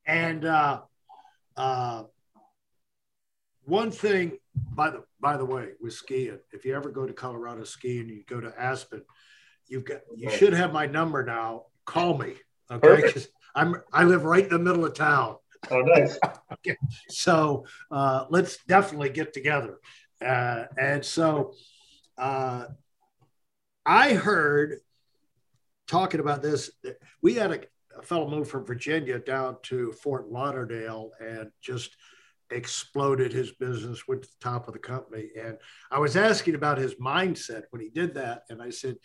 And 0.06 0.44
uh, 0.44 0.82
uh, 1.58 2.04
one 3.64 3.92
thing, 3.92 4.38
by 4.74 4.90
the 4.90 5.04
by 5.20 5.38
the 5.38 5.46
way, 5.46 5.70
with 5.82 5.94
skiing, 5.94 6.40
if 6.52 6.66
you 6.66 6.76
ever 6.76 6.90
go 6.90 7.06
to 7.06 7.14
Colorado 7.14 7.64
skiing, 7.64 8.10
you 8.10 8.24
go 8.28 8.40
to 8.40 8.54
Aspen, 8.60 9.02
you've 9.68 9.86
got 9.86 10.02
you 10.16 10.30
should 10.30 10.54
have 10.54 10.72
my 10.72 10.86
number 10.86 11.24
now. 11.24 11.66
Call 11.86 12.18
me, 12.18 12.36
okay? 12.70 13.14
I'm 13.56 13.82
I 13.92 14.04
live 14.04 14.24
right 14.24 14.44
in 14.44 14.50
the 14.50 14.60
middle 14.60 14.86
of 14.86 14.94
town. 14.94 15.38
Oh, 15.72 15.82
nice. 15.82 16.20
okay. 16.54 16.78
So 17.10 17.66
uh, 17.90 18.26
let's 18.30 18.58
definitely 18.66 19.10
get 19.10 19.34
together. 19.34 19.80
Uh, 20.24 20.66
and 20.78 21.04
so 21.04 21.54
uh, 22.18 22.66
I 23.86 24.14
heard 24.14 24.80
talking 25.88 26.20
about 26.20 26.42
this. 26.42 26.70
We 27.22 27.36
had 27.36 27.52
a, 27.52 27.60
a 27.60 27.66
fellow 28.06 28.30
move 28.30 28.50
from 28.50 28.66
Virginia 28.66 29.20
down 29.20 29.58
to 29.64 29.92
Fort 29.94 30.30
Lauderdale 30.30 31.12
and 31.20 31.52
just 31.62 31.96
exploded 32.52 33.34
his 33.34 33.52
business, 33.52 34.08
went 34.08 34.22
to 34.22 34.30
the 34.30 34.44
top 34.50 34.68
of 34.68 34.74
the 34.74 34.80
company. 34.80 35.30
And 35.40 35.58
I 35.92 36.00
was 36.00 36.16
asking 36.16 36.56
about 36.56 36.78
his 36.78 36.96
mindset 36.96 37.64
when 37.72 37.82
he 37.82 37.90
did 37.90 38.14
that. 38.16 38.44
And 38.50 38.62
I 38.62 38.70
said, 38.70 38.98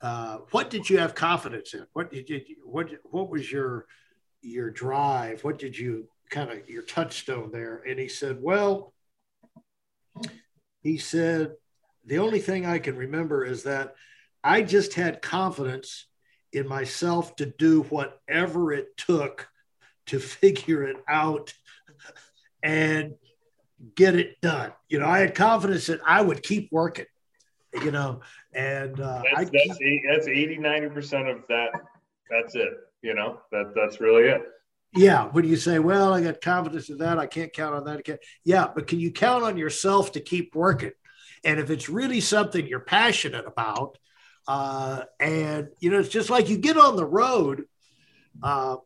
uh, 0.00 0.38
what 0.50 0.70
did 0.70 0.90
you 0.90 0.98
have 0.98 1.14
confidence 1.14 1.72
in? 1.74 1.86
What 1.94 2.10
did 2.10 2.28
you, 2.28 2.42
what, 2.64 2.90
what 3.04 3.30
was 3.30 3.50
your, 3.50 3.86
your 4.42 4.70
drive? 4.70 5.42
What 5.44 5.58
did 5.58 5.78
you 5.78 6.08
kind 6.30 6.50
of 6.50 6.68
your 6.68 6.82
touchstone 6.82 7.50
there? 7.52 7.82
And 7.88 7.98
he 7.98 8.08
said, 8.08 8.38
well, 8.40 8.92
he 10.82 10.98
said, 10.98 11.54
the 12.04 12.18
only 12.18 12.40
thing 12.40 12.66
I 12.66 12.78
can 12.78 12.96
remember 12.96 13.44
is 13.44 13.62
that 13.62 13.94
I 14.42 14.60
just 14.60 14.92
had 14.92 15.22
confidence 15.22 16.06
in 16.54 16.68
myself 16.68 17.36
to 17.36 17.46
do 17.46 17.82
whatever 17.82 18.72
it 18.72 18.96
took 18.96 19.48
to 20.06 20.18
figure 20.20 20.84
it 20.84 20.96
out 21.08 21.52
and 22.62 23.14
get 23.94 24.14
it 24.14 24.40
done. 24.40 24.72
You 24.88 25.00
know, 25.00 25.06
I 25.06 25.18
had 25.18 25.34
confidence 25.34 25.86
that 25.86 26.00
I 26.06 26.22
would 26.22 26.42
keep 26.42 26.70
working 26.72 27.06
you 27.82 27.90
know, 27.90 28.20
and 28.52 29.00
uh, 29.00 29.22
that's, 29.34 29.50
that's, 29.50 29.78
that's 30.08 30.28
80, 30.28 30.58
90% 30.58 31.30
of 31.30 31.42
that. 31.48 31.70
That's 32.30 32.54
it. 32.54 32.72
You 33.02 33.14
know, 33.14 33.40
that 33.52 33.72
that's 33.74 34.00
really 34.00 34.28
it. 34.28 34.42
Yeah. 34.96 35.26
When 35.26 35.44
you 35.44 35.56
say, 35.56 35.78
well, 35.78 36.14
I 36.14 36.22
got 36.22 36.40
confidence 36.40 36.88
in 36.88 36.98
that, 36.98 37.18
I 37.18 37.26
can't 37.26 37.52
count 37.52 37.74
on 37.74 37.84
that. 37.84 38.00
Again. 38.00 38.18
Yeah. 38.44 38.68
But 38.72 38.86
can 38.86 39.00
you 39.00 39.10
count 39.10 39.44
on 39.44 39.56
yourself 39.56 40.12
to 40.12 40.20
keep 40.20 40.54
working? 40.54 40.92
And 41.42 41.60
if 41.60 41.68
it's 41.68 41.88
really 41.88 42.20
something 42.20 42.66
you're 42.66 42.80
passionate 42.80 43.44
about, 43.46 43.98
uh, 44.46 45.02
and, 45.18 45.68
you 45.80 45.90
know, 45.90 45.98
it's 45.98 46.08
just 46.08 46.30
like 46.30 46.48
you 46.48 46.58
get 46.58 46.76
on 46.76 46.96
the 46.96 47.06
road, 47.06 47.64
uh, 48.42 48.76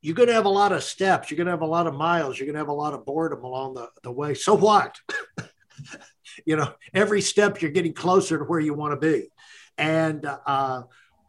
you're 0.00 0.14
going 0.14 0.28
to 0.28 0.34
have 0.34 0.44
a 0.44 0.50
lot 0.50 0.72
of 0.72 0.84
steps. 0.84 1.30
You're 1.30 1.36
going 1.36 1.46
to 1.46 1.52
have 1.52 1.62
a 1.62 1.66
lot 1.66 1.86
of 1.86 1.94
miles. 1.94 2.38
You're 2.38 2.46
going 2.46 2.54
to 2.54 2.60
have 2.60 2.68
a 2.68 2.72
lot 2.72 2.94
of 2.94 3.04
boredom 3.04 3.42
along 3.42 3.74
the, 3.74 3.88
the 4.02 4.12
way. 4.12 4.34
So 4.34 4.54
what? 4.54 4.96
you 6.46 6.56
know, 6.56 6.72
every 6.94 7.20
step 7.20 7.60
you're 7.60 7.70
getting 7.70 7.94
closer 7.94 8.38
to 8.38 8.44
where 8.44 8.60
you 8.60 8.74
want 8.74 8.92
to 8.92 9.06
be. 9.06 9.28
And 9.76 10.28
uh, 10.46 10.82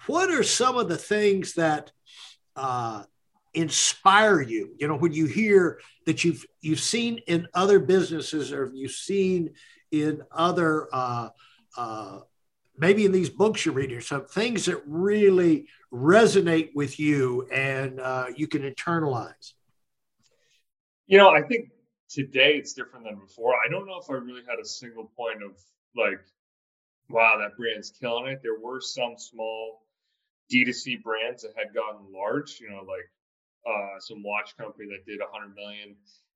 what 0.07 0.29
are 0.29 0.43
some 0.43 0.77
of 0.77 0.89
the 0.89 0.97
things 0.97 1.53
that 1.53 1.91
uh, 2.55 3.03
inspire 3.53 4.41
you? 4.41 4.75
You 4.77 4.88
know, 4.88 4.97
when 4.97 5.13
you 5.13 5.25
hear 5.25 5.79
that 6.05 6.23
you've 6.23 6.45
you've 6.61 6.79
seen 6.79 7.19
in 7.27 7.47
other 7.53 7.79
businesses 7.79 8.51
or 8.51 8.71
you've 8.73 8.91
seen 8.91 9.51
in 9.91 10.21
other 10.31 10.88
uh, 10.91 11.29
uh, 11.77 12.19
maybe 12.79 13.05
in 13.05 13.12
these 13.12 13.29
books 13.29 13.65
you're 13.65 13.74
reading, 13.74 13.98
or 13.98 14.01
some 14.01 14.25
things 14.25 14.65
that 14.65 14.81
really 14.88 15.67
resonate 15.91 16.69
with 16.74 17.00
you 17.00 17.48
and 17.51 18.00
uh, 18.00 18.27
you 18.36 18.48
can 18.48 18.62
internalize. 18.62 19.53
You 21.07 21.17
know, 21.17 21.29
I 21.29 21.41
think 21.41 21.69
today 22.09 22.55
it's 22.55 22.74
different 22.74 23.05
than 23.05 23.19
before. 23.19 23.53
I 23.55 23.69
don't 23.69 23.86
know 23.86 24.00
if 24.01 24.09
I 24.09 24.13
really 24.13 24.43
had 24.48 24.59
a 24.59 24.65
single 24.65 25.12
point 25.17 25.43
of 25.43 25.51
like, 25.95 26.19
wow, 27.09 27.38
that 27.39 27.57
brand's 27.57 27.91
killing 27.91 28.27
it. 28.27 28.41
There 28.43 28.59
were 28.59 28.79
some 28.79 29.15
small 29.17 29.81
D2C 30.51 31.03
brands 31.03 31.43
that 31.43 31.53
had 31.55 31.74
gotten 31.74 32.12
large, 32.13 32.59
you 32.59 32.69
know, 32.69 32.83
like 32.83 33.09
uh, 33.67 34.00
some 34.00 34.24
watch 34.24 34.55
company 34.57 34.88
that 34.89 35.05
did 35.09 35.19
100 35.19 35.55
million 35.55 35.95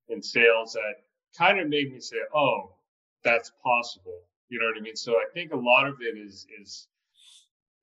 in 0.10 0.22
sales 0.22 0.74
that 0.74 0.96
kind 1.38 1.60
of 1.60 1.70
made 1.70 1.92
me 1.92 2.00
say, 2.00 2.18
oh, 2.36 2.76
that's 3.24 3.52
possible. 3.64 4.22
You 4.54 4.60
know 4.60 4.68
what 4.68 4.78
I 4.78 4.82
mean? 4.82 4.96
So 4.96 5.14
I 5.14 5.26
think 5.34 5.52
a 5.52 5.58
lot 5.58 5.88
of 5.88 5.96
it 6.02 6.16
is 6.16 6.46
is 6.62 6.88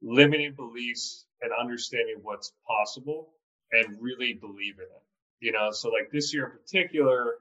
limiting 0.01 0.55
beliefs 0.55 1.27
and 1.43 1.51
understanding 1.61 2.19
what's 2.23 2.53
possible 2.65 3.31
and 3.73 4.01
really 4.01 4.35
believe 4.35 4.77
in 4.79 4.85
it. 4.85 5.03
You 5.41 5.51
know, 5.51 5.73
so 5.73 5.89
like 5.89 6.13
this 6.13 6.33
year 6.33 6.45
in 6.45 6.53
particular, 6.53 7.35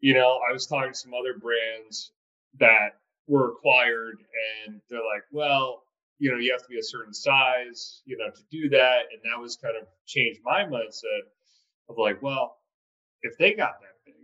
you 0.00 0.12
know, 0.12 0.40
I 0.50 0.52
was 0.52 0.66
talking 0.66 0.92
to 0.92 0.98
some 0.98 1.12
other 1.14 1.38
brands 1.38 2.10
that 2.58 2.98
were 3.28 3.52
acquired 3.52 4.18
and 4.66 4.80
they're 4.90 5.06
like, 5.06 5.22
well, 5.30 5.84
you 6.18 6.32
know, 6.32 6.38
you 6.38 6.50
have 6.50 6.62
to 6.62 6.68
be 6.68 6.80
a 6.80 6.82
certain 6.82 7.14
size, 7.14 8.02
you 8.06 8.18
know, 8.18 8.28
to 8.28 8.42
do 8.50 8.70
that. 8.70 9.02
And 9.12 9.22
that 9.22 9.40
was 9.40 9.54
kind 9.54 9.76
of 9.80 9.86
changed 10.04 10.40
my 10.42 10.64
mindset 10.64 11.30
of 11.88 11.96
like, 11.96 12.20
well, 12.22 12.56
if 13.22 13.38
they 13.38 13.52
got 13.52 13.80
that 13.82 13.94
big 14.04 14.16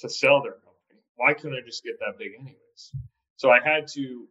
to 0.00 0.08
sell 0.08 0.42
their 0.42 0.54
company, 0.54 1.04
why 1.14 1.34
couldn't 1.34 1.56
I 1.56 1.64
just 1.64 1.84
get 1.84 2.00
that 2.00 2.18
big 2.18 2.32
anyways? 2.36 2.92
So 3.36 3.50
I 3.50 3.60
had 3.64 3.86
to 3.94 4.26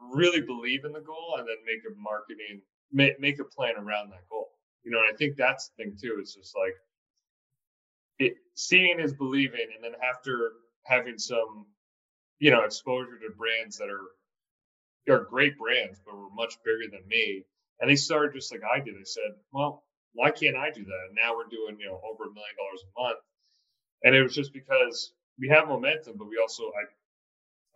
really 0.00 0.40
believe 0.40 0.84
in 0.84 0.92
the 0.92 1.00
goal 1.00 1.36
and 1.38 1.48
then 1.48 1.56
make 1.66 1.82
a 1.90 1.94
marketing, 2.00 2.62
make, 2.92 3.20
make 3.20 3.40
a 3.40 3.44
plan 3.44 3.76
around 3.76 4.10
that 4.10 4.28
goal. 4.30 4.50
You 4.84 4.92
know, 4.92 5.00
and 5.00 5.12
I 5.12 5.16
think 5.16 5.36
that's 5.36 5.68
the 5.70 5.84
thing 5.84 5.96
too. 6.00 6.16
It's 6.20 6.34
just 6.34 6.54
like 6.56 6.74
it, 8.18 8.36
seeing 8.54 9.00
is 9.00 9.14
believing, 9.14 9.66
and 9.74 9.82
then 9.82 10.00
after 10.02 10.52
having 10.84 11.18
some, 11.18 11.66
you 12.38 12.50
know, 12.50 12.62
exposure 12.64 13.18
to 13.18 13.34
brands 13.36 13.78
that 13.78 13.88
are 13.88 14.08
are 15.08 15.24
great 15.24 15.58
brands, 15.58 16.00
but 16.04 16.16
were 16.16 16.30
much 16.30 16.56
bigger 16.64 16.90
than 16.90 17.06
me. 17.08 17.44
And 17.80 17.90
they 17.90 17.96
started 17.96 18.34
just 18.34 18.52
like 18.52 18.62
I 18.64 18.78
did. 18.80 18.94
They 18.94 19.04
said, 19.04 19.32
well, 19.52 19.84
why 20.14 20.30
can't 20.30 20.56
I 20.56 20.70
do 20.70 20.84
that? 20.84 21.06
And 21.08 21.16
now 21.16 21.34
we're 21.36 21.48
doing, 21.50 21.78
you 21.80 21.86
know, 21.86 22.00
over 22.04 22.24
a 22.24 22.32
million 22.32 22.56
dollars 22.56 22.84
a 22.84 23.00
month. 23.02 23.18
And 24.04 24.14
it 24.14 24.22
was 24.22 24.34
just 24.34 24.52
because 24.52 25.12
we 25.38 25.48
have 25.48 25.68
momentum, 25.68 26.16
but 26.16 26.28
we 26.28 26.38
also, 26.40 26.64
I, 26.64 26.84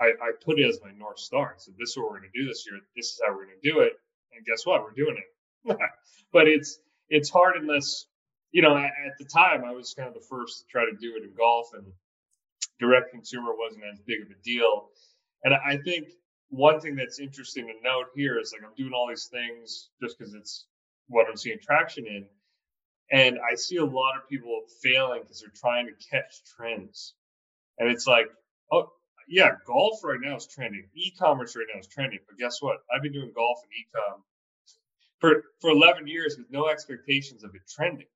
I, 0.00 0.06
I 0.06 0.30
put 0.44 0.58
it 0.58 0.68
as 0.68 0.80
my 0.82 0.92
North 0.92 1.18
Star. 1.18 1.54
So 1.58 1.72
this 1.78 1.90
is 1.90 1.96
what 1.96 2.10
we're 2.10 2.18
going 2.18 2.30
to 2.32 2.40
do 2.40 2.46
this 2.46 2.64
year. 2.66 2.80
This 2.96 3.06
is 3.06 3.20
how 3.24 3.32
we're 3.32 3.46
going 3.46 3.58
to 3.62 3.70
do 3.70 3.80
it. 3.80 3.92
And 4.32 4.44
guess 4.46 4.64
what? 4.64 4.82
We're 4.82 4.92
doing 4.92 5.16
it. 5.16 5.78
but 6.32 6.48
it's, 6.48 6.78
it's 7.08 7.30
hard 7.30 7.56
unless, 7.56 8.06
you 8.52 8.62
know, 8.62 8.76
at, 8.76 8.84
at 8.84 9.18
the 9.18 9.24
time 9.24 9.64
I 9.64 9.72
was 9.72 9.94
kind 9.94 10.08
of 10.08 10.14
the 10.14 10.26
first 10.28 10.60
to 10.60 10.64
try 10.70 10.84
to 10.84 10.96
do 11.00 11.16
it 11.16 11.24
in 11.24 11.34
golf 11.36 11.68
and 11.74 11.84
direct 12.78 13.10
consumer 13.10 13.52
wasn't 13.56 13.84
as 13.92 14.00
big 14.06 14.22
of 14.22 14.28
a 14.28 14.42
deal. 14.42 14.88
And 15.44 15.54
I 15.54 15.78
think 15.78 16.08
one 16.50 16.80
thing 16.80 16.96
that's 16.96 17.18
interesting 17.18 17.66
to 17.66 17.74
note 17.82 18.06
here 18.14 18.38
is 18.38 18.52
like 18.52 18.68
I'm 18.68 18.74
doing 18.76 18.92
all 18.92 19.08
these 19.08 19.28
things 19.30 19.90
just 20.02 20.18
because 20.18 20.34
it's 20.34 20.66
what 21.08 21.26
I'm 21.28 21.36
seeing 21.36 21.58
traction 21.60 22.06
in. 22.06 22.26
And 23.10 23.38
I 23.38 23.54
see 23.54 23.76
a 23.76 23.84
lot 23.84 24.16
of 24.16 24.28
people 24.28 24.60
failing 24.82 25.22
because 25.22 25.40
they're 25.40 25.52
trying 25.54 25.86
to 25.86 25.92
catch 26.10 26.42
trends. 26.56 27.14
And 27.78 27.90
it's 27.90 28.06
like, 28.06 28.26
oh, 28.70 28.90
yeah, 29.28 29.50
golf 29.66 30.02
right 30.02 30.18
now 30.20 30.36
is 30.36 30.46
trending. 30.46 30.88
E-commerce 30.94 31.54
right 31.54 31.66
now 31.72 31.80
is 31.80 31.86
trending. 31.86 32.20
But 32.26 32.38
guess 32.38 32.60
what? 32.60 32.78
I've 32.94 33.02
been 33.02 33.12
doing 33.12 33.32
golf 33.34 33.58
and 33.62 33.72
e-com 33.72 34.22
for, 35.20 35.44
for 35.60 35.70
11 35.70 36.06
years 36.06 36.36
with 36.38 36.50
no 36.50 36.68
expectations 36.68 37.44
of 37.44 37.54
it 37.54 37.62
trending. 37.68 38.06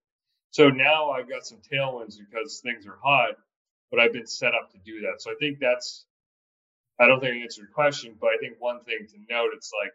So 0.51 0.69
now 0.69 1.11
I've 1.11 1.29
got 1.29 1.47
some 1.47 1.59
tailwinds 1.71 2.17
because 2.19 2.61
things 2.61 2.87
are 2.87 2.99
hot, 3.03 3.37
but 3.91 4.01
I've 4.01 4.13
been 4.13 4.27
set 4.27 4.55
up 4.55 4.71
to 4.73 4.79
do 4.85 5.01
that. 5.03 5.21
So 5.21 5.31
I 5.31 5.35
think 5.39 5.59
that's 5.61 6.07
I 7.01 7.07
don't 7.07 7.21
think 7.21 7.35
I 7.35 7.39
answered 7.39 7.63
your 7.63 7.71
question, 7.71 8.17
but 8.21 8.29
I 8.29 8.37
think 8.39 8.57
one 8.59 8.85
thing 8.85 9.07
to 9.09 9.17
note, 9.35 9.51
it's 9.57 9.73
like 9.83 9.93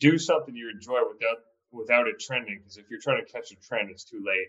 do 0.00 0.18
something 0.18 0.56
you 0.56 0.70
enjoy 0.70 1.00
without 1.06 1.38
without 1.70 2.08
it 2.08 2.18
trending. 2.18 2.58
Because 2.58 2.78
if 2.78 2.86
you're 2.90 3.00
trying 3.00 3.24
to 3.24 3.30
catch 3.30 3.52
a 3.52 3.56
trend, 3.56 3.90
it's 3.90 4.04
too 4.04 4.24
late. 4.24 4.48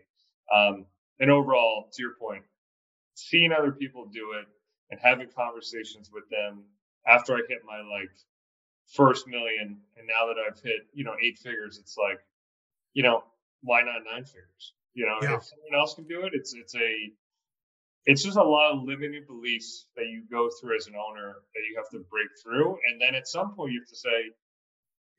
Um, 0.54 0.86
and 1.20 1.30
overall, 1.30 1.90
to 1.92 2.02
your 2.02 2.16
point, 2.20 2.44
seeing 3.14 3.52
other 3.52 3.72
people 3.72 4.06
do 4.06 4.34
it 4.40 4.46
and 4.92 5.00
having 5.02 5.28
conversations 5.36 6.10
with 6.14 6.30
them 6.30 6.64
after 7.08 7.36
I 7.36 7.42
hit 7.48 7.60
my 7.66 7.82
like 7.82 8.12
first 8.88 9.28
million, 9.28 9.78
and 9.98 10.08
now 10.08 10.28
that 10.28 10.36
I've 10.40 10.60
hit 10.60 10.88
you 10.94 11.04
know 11.04 11.16
eight 11.22 11.38
figures, 11.40 11.78
it's 11.78 11.98
like, 11.98 12.20
you 12.94 13.04
know, 13.04 13.24
why 13.62 13.82
not 13.82 14.02
nine 14.10 14.26
figures? 14.26 14.74
You 14.94 15.06
know, 15.06 15.20
yeah. 15.22 15.38
if 15.38 15.44
someone 15.44 15.80
else 15.80 15.94
can 15.94 16.06
do 16.06 16.26
it, 16.26 16.34
it's 16.34 16.54
it's 16.54 16.76
a 16.76 17.12
it's 18.06 18.24
just 18.24 18.38
a 18.38 18.44
lot 18.44 18.74
of 18.74 18.84
limiting 18.84 19.24
beliefs 19.28 19.86
that 19.96 20.08
you 20.08 20.24
go 20.32 20.50
through 20.50 20.78
as 20.78 20.88
an 20.88 20.96
owner 20.96 21.36
that 21.54 21.62
you 21.70 21.76
have 21.78 21.90
to 21.90 22.00
break 22.10 22.30
through. 22.42 22.78
And 22.90 23.00
then 23.00 23.14
at 23.16 23.28
some 23.28 23.54
point 23.54 23.74
you 23.74 23.82
have 23.82 23.90
to 23.90 23.96
say, 23.96 24.32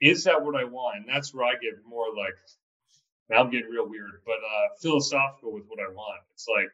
is 0.00 0.24
that 0.24 0.42
what 0.42 0.56
I 0.56 0.64
want? 0.64 0.96
And 0.96 1.08
that's 1.08 1.32
where 1.32 1.44
I 1.44 1.52
get 1.52 1.74
more 1.86 2.06
like, 2.16 2.34
now 3.28 3.40
I'm 3.44 3.50
getting 3.50 3.70
real 3.70 3.88
weird, 3.88 4.22
but 4.24 4.34
uh, 4.34 4.74
philosophical 4.80 5.52
with 5.52 5.64
what 5.68 5.78
I 5.78 5.92
want. 5.92 6.22
It's 6.32 6.48
like, 6.48 6.70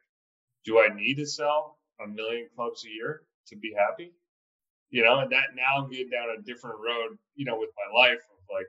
do 0.65 0.79
I 0.81 0.95
need 0.95 1.17
to 1.17 1.26
sell 1.26 1.75
a 2.03 2.07
million 2.07 2.49
clubs 2.55 2.85
a 2.85 2.91
year 2.91 3.23
to 3.49 3.57
be 3.57 3.75
happy? 3.76 4.12
You 4.91 5.05
know, 5.05 5.21
and 5.21 5.31
that 5.33 5.55
now 5.55 5.83
I'm 5.83 5.91
getting 5.91 6.11
down 6.11 6.31
a 6.31 6.43
different 6.43 6.76
road, 6.79 7.19
you 7.35 7.45
know, 7.45 7.59
with 7.59 7.71
my 7.75 7.88
life 7.99 8.23
of 8.31 8.38
like, 8.53 8.67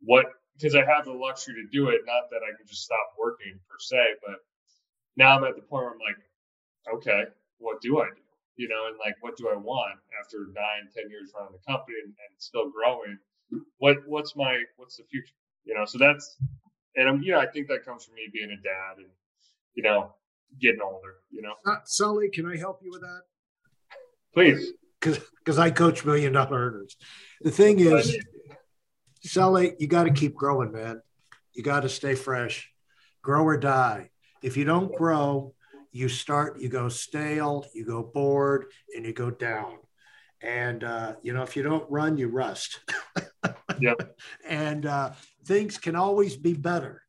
what, 0.00 0.26
because 0.54 0.74
I 0.74 0.84
have 0.84 1.04
the 1.04 1.12
luxury 1.12 1.54
to 1.54 1.68
do 1.70 1.88
it. 1.88 2.02
Not 2.06 2.30
that 2.30 2.42
I 2.42 2.56
can 2.56 2.66
just 2.66 2.82
stop 2.82 3.14
working 3.18 3.58
per 3.68 3.76
se, 3.78 4.16
but 4.26 4.36
now 5.16 5.36
I'm 5.36 5.44
at 5.44 5.54
the 5.54 5.62
point 5.62 5.84
where 5.84 5.92
I'm 5.92 5.98
like, 5.98 6.18
okay, 6.94 7.24
what 7.58 7.80
do 7.80 8.00
I 8.00 8.08
do? 8.14 8.22
You 8.56 8.68
know, 8.68 8.88
and 8.88 8.96
like, 8.98 9.16
what 9.20 9.36
do 9.36 9.48
I 9.48 9.56
want 9.56 9.98
after 10.20 10.48
nine, 10.54 10.88
ten 10.94 11.10
years 11.10 11.32
running 11.36 11.52
the 11.52 11.72
company 11.72 11.96
and, 12.02 12.12
and 12.12 12.32
still 12.38 12.70
growing? 12.70 13.18
What 13.78 13.98
what's 14.06 14.34
my 14.34 14.62
what's 14.76 14.96
the 14.96 15.04
future? 15.04 15.34
You 15.64 15.74
know, 15.74 15.84
so 15.84 15.98
that's 15.98 16.36
and 16.96 17.08
I'm 17.08 17.22
you 17.22 17.32
know 17.32 17.38
I 17.38 17.46
think 17.46 17.68
that 17.68 17.84
comes 17.84 18.04
from 18.04 18.14
me 18.14 18.28
being 18.32 18.50
a 18.50 18.56
dad 18.56 18.96
and 18.98 19.10
you 19.74 19.82
know 19.82 20.14
getting 20.60 20.80
older. 20.80 21.14
You 21.30 21.42
know, 21.42 21.54
uh, 21.66 21.76
Sully, 21.84 22.30
can 22.30 22.46
I 22.46 22.56
help 22.56 22.80
you 22.82 22.90
with 22.90 23.02
that? 23.02 23.22
Please, 24.34 24.72
because 25.00 25.58
I 25.58 25.70
coach 25.70 26.04
million 26.04 26.32
dollar 26.32 26.58
earners. 26.58 26.96
The 27.40 27.50
thing 27.50 27.78
is, 27.80 28.16
Sully, 29.22 29.74
you 29.78 29.86
got 29.86 30.04
to 30.04 30.12
keep 30.12 30.34
growing, 30.34 30.72
man. 30.72 31.00
You 31.54 31.62
got 31.62 31.80
to 31.80 31.88
stay 31.88 32.14
fresh, 32.14 32.70
grow 33.22 33.42
or 33.44 33.56
die. 33.56 34.10
If 34.42 34.56
you 34.56 34.64
don't 34.64 34.94
grow, 34.94 35.54
you 35.92 36.08
start, 36.08 36.60
you 36.60 36.68
go 36.68 36.88
stale, 36.88 37.64
you 37.74 37.84
go 37.84 38.02
bored, 38.02 38.66
and 38.94 39.06
you 39.06 39.12
go 39.12 39.30
down. 39.30 39.78
And 40.42 40.84
uh, 40.84 41.14
you 41.22 41.32
know, 41.32 41.42
if 41.42 41.56
you 41.56 41.62
don't 41.62 41.90
run, 41.90 42.18
you 42.18 42.28
rust. 42.28 42.80
yep. 43.80 44.18
And 44.46 44.84
uh, 44.84 45.12
things 45.46 45.78
can 45.78 45.96
always 45.96 46.36
be 46.36 46.52
better. 46.52 47.02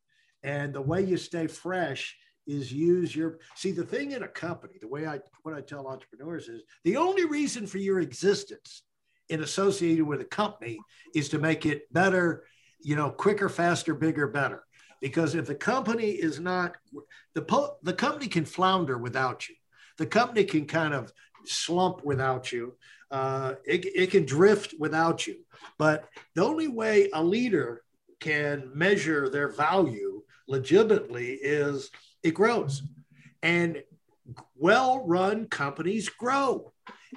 And 0.43 0.73
the 0.73 0.81
way 0.81 1.03
you 1.03 1.17
stay 1.17 1.47
fresh 1.47 2.15
is 2.47 2.71
use 2.71 3.15
your 3.15 3.39
see 3.55 3.71
the 3.71 3.83
thing 3.83 4.11
in 4.11 4.23
a 4.23 4.27
company. 4.27 4.75
The 4.79 4.87
way 4.87 5.05
I 5.05 5.19
what 5.43 5.53
I 5.53 5.61
tell 5.61 5.87
entrepreneurs 5.87 6.47
is 6.47 6.63
the 6.83 6.97
only 6.97 7.25
reason 7.25 7.67
for 7.67 7.77
your 7.77 7.99
existence 7.99 8.83
in 9.29 9.43
associated 9.43 10.05
with 10.05 10.21
a 10.21 10.25
company 10.25 10.79
is 11.13 11.29
to 11.29 11.39
make 11.39 11.65
it 11.65 11.91
better, 11.93 12.45
you 12.79 12.95
know, 12.95 13.09
quicker, 13.09 13.49
faster, 13.49 13.93
bigger, 13.93 14.27
better. 14.27 14.63
Because 15.01 15.35
if 15.35 15.45
the 15.45 15.55
company 15.55 16.09
is 16.09 16.39
not 16.39 16.75
the 17.35 17.41
po- 17.41 17.77
the 17.83 17.93
company 17.93 18.27
can 18.27 18.45
flounder 18.45 18.97
without 18.97 19.47
you. 19.47 19.55
The 19.97 20.05
company 20.05 20.43
can 20.43 20.65
kind 20.65 20.93
of 20.93 21.11
slump 21.45 22.03
without 22.03 22.51
you. 22.51 22.75
Uh, 23.09 23.55
it, 23.65 23.85
it 23.85 24.11
can 24.11 24.25
drift 24.25 24.73
without 24.79 25.27
you. 25.27 25.37
But 25.77 26.07
the 26.35 26.43
only 26.43 26.67
way 26.67 27.09
a 27.13 27.23
leader 27.23 27.83
can 28.19 28.71
measure 28.73 29.29
their 29.29 29.49
value 29.49 30.23
legitimately 30.47 31.33
is 31.33 31.89
it 32.27 32.33
grows 32.33 32.83
and 33.41 33.81
well 34.55 35.05
run 35.05 35.47
companies 35.47 36.09
grow 36.09 36.73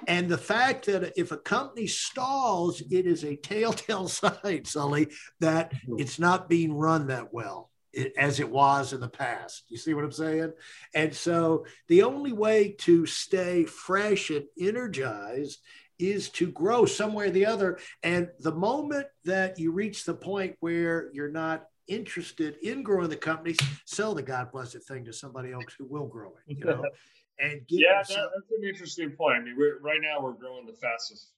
and 0.07 0.29
the 0.29 0.37
fact 0.37 0.85
that 0.85 1.13
if 1.17 1.31
a 1.31 1.37
company 1.37 1.87
stalls, 1.87 2.81
it 2.81 3.05
is 3.05 3.23
a 3.23 3.35
telltale 3.35 4.07
sign, 4.07 4.65
Sully, 4.65 5.09
that 5.39 5.73
mm-hmm. 5.73 5.95
it's 5.99 6.19
not 6.19 6.49
being 6.49 6.73
run 6.73 7.07
that 7.07 7.33
well 7.33 7.69
as 8.17 8.39
it 8.39 8.49
was 8.49 8.93
in 8.93 9.01
the 9.01 9.09
past. 9.09 9.63
You 9.67 9.77
see 9.77 9.93
what 9.93 10.05
I'm 10.05 10.11
saying? 10.13 10.53
And 10.95 11.13
so 11.13 11.65
the 11.89 12.03
only 12.03 12.31
way 12.31 12.75
to 12.79 13.05
stay 13.05 13.65
fresh 13.65 14.29
and 14.29 14.45
energized 14.59 15.59
is 15.99 16.29
to 16.29 16.49
grow 16.51 16.85
some 16.85 17.13
way 17.13 17.27
or 17.27 17.31
the 17.31 17.45
other. 17.45 17.79
And 18.01 18.29
the 18.39 18.53
moment 18.53 19.07
that 19.25 19.59
you 19.59 19.71
reach 19.71 20.05
the 20.05 20.13
point 20.13 20.55
where 20.61 21.09
you're 21.13 21.31
not 21.31 21.65
interested 21.87 22.57
in 22.63 22.83
growing 22.83 23.09
the 23.09 23.15
company, 23.15 23.55
sell 23.85 24.13
the 24.13 24.21
God 24.21 24.51
blessed 24.51 24.87
thing 24.87 25.05
to 25.05 25.13
somebody 25.13 25.51
else 25.51 25.73
who 25.77 25.85
will 25.85 26.07
grow 26.07 26.29
it. 26.29 26.57
You 26.57 26.65
know. 26.65 26.85
And 27.39 27.61
yeah, 27.69 28.03
that, 28.03 28.07
that's 28.07 28.51
an 28.55 28.69
interesting 28.69 29.11
point. 29.11 29.37
I 29.37 29.41
mean, 29.41 29.55
we're, 29.57 29.79
right 29.79 29.99
now 29.99 30.21
we're 30.21 30.33
growing 30.33 30.67
the 30.67 30.73
fastest 30.73 31.31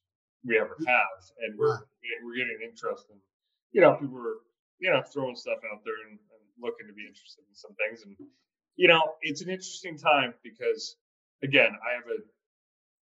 we 0.43 0.60
ever 0.60 0.75
mm-hmm. 0.75 0.84
have, 0.84 1.19
and 1.39 1.58
we're 1.58 1.79
we're 2.25 2.36
getting 2.36 2.60
interest 2.62 3.08
in, 3.10 3.15
you 3.71 3.79
know, 3.79 3.93
people 3.95 4.17
are 4.17 4.43
you 4.79 4.91
know 4.91 5.01
throwing 5.01 5.36
stuff 5.36 5.60
out 5.71 5.79
there 5.86 5.93
and, 6.10 6.19
looking 6.62 6.86
to 6.86 6.93
be 6.93 7.01
interested 7.01 7.41
in 7.49 7.56
some 7.56 7.73
things. 7.82 8.03
And 8.06 8.15
you 8.75 8.88
know, 8.88 9.01
it's 9.21 9.41
an 9.41 9.49
interesting 9.49 9.97
time 9.97 10.36
because 10.43 10.97
again, 11.41 11.71
I 11.82 11.95
have 11.95 12.06
a 12.06 12.21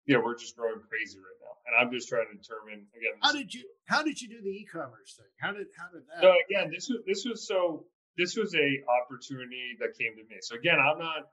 you 0.05 0.15
know, 0.15 0.21
we're 0.25 0.35
just 0.35 0.57
growing 0.57 0.81
crazy 0.89 1.19
right 1.19 1.38
now. 1.38 1.38
And 1.69 1.77
I'm 1.77 1.93
just 1.93 2.09
trying 2.09 2.25
to 2.31 2.37
determine 2.37 2.89
again. 2.97 3.13
How 3.21 3.31
did 3.31 3.53
you 3.53 3.63
how 3.85 4.01
did 4.01 4.21
you 4.21 4.27
do 4.27 4.41
the 4.41 4.49
e-commerce 4.49 5.13
thing? 5.17 5.29
How 5.37 5.53
did 5.53 5.67
how 5.77 5.93
did 5.93 6.03
that 6.09 6.21
So 6.21 6.33
again, 6.49 6.71
this 6.73 6.89
was 6.89 6.99
this 7.05 7.25
was 7.25 7.45
so 7.45 7.85
this 8.17 8.35
was 8.35 8.55
a 8.55 8.81
opportunity 8.89 9.77
that 9.79 9.93
came 9.97 10.17
to 10.17 10.23
me. 10.25 10.41
So 10.41 10.55
again, 10.55 10.79
I'm 10.79 10.97
not 10.97 11.29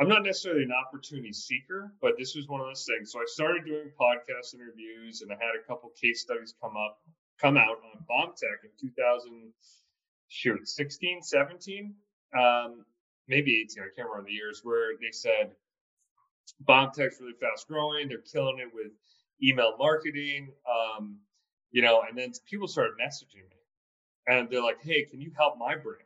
I'm 0.00 0.08
not 0.08 0.22
necessarily 0.22 0.62
an 0.62 0.72
opportunity 0.72 1.32
seeker, 1.32 1.92
but 2.00 2.14
this 2.18 2.34
was 2.34 2.46
one 2.48 2.60
of 2.60 2.66
those 2.66 2.86
things. 2.86 3.12
So 3.12 3.18
I 3.18 3.26
started 3.26 3.66
doing 3.66 3.90
podcast 4.00 4.54
interviews 4.54 5.22
and 5.22 5.30
I 5.30 5.34
had 5.34 5.58
a 5.58 5.66
couple 5.66 5.90
case 6.00 6.22
studies 6.22 6.54
come 6.62 6.76
up 6.76 6.98
come 7.42 7.56
out 7.56 7.82
on 7.82 8.04
BombTech 8.08 8.62
in 8.64 8.70
2000 8.80 9.52
shoot 10.28 10.66
16 10.66 11.22
17 11.22 11.94
um, 12.34 12.84
maybe 13.28 13.60
18 13.60 13.82
i 13.82 13.86
can't 13.94 14.08
remember 14.08 14.28
the 14.28 14.34
years 14.34 14.60
where 14.62 14.96
they 14.98 15.10
said 15.10 15.52
bomb 16.60 16.90
tech's 16.92 17.20
really 17.20 17.34
fast 17.38 17.68
growing 17.68 18.08
they're 18.08 18.24
killing 18.32 18.58
it 18.58 18.72
with 18.72 18.92
email 19.42 19.74
marketing 19.78 20.52
um, 20.68 21.18
you 21.70 21.82
know 21.82 22.02
and 22.08 22.16
then 22.16 22.32
people 22.48 22.68
started 22.68 22.92
messaging 23.00 23.48
me 23.50 23.56
and 24.28 24.48
they're 24.50 24.62
like 24.62 24.82
hey 24.82 25.04
can 25.04 25.20
you 25.20 25.32
help 25.36 25.58
my 25.58 25.74
brand 25.74 25.98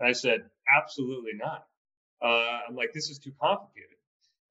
and 0.00 0.08
i 0.08 0.12
said 0.12 0.44
absolutely 0.76 1.32
not 1.34 1.66
uh, 2.22 2.60
i'm 2.68 2.74
like 2.74 2.92
this 2.92 3.10
is 3.10 3.18
too 3.18 3.32
complicated 3.40 3.96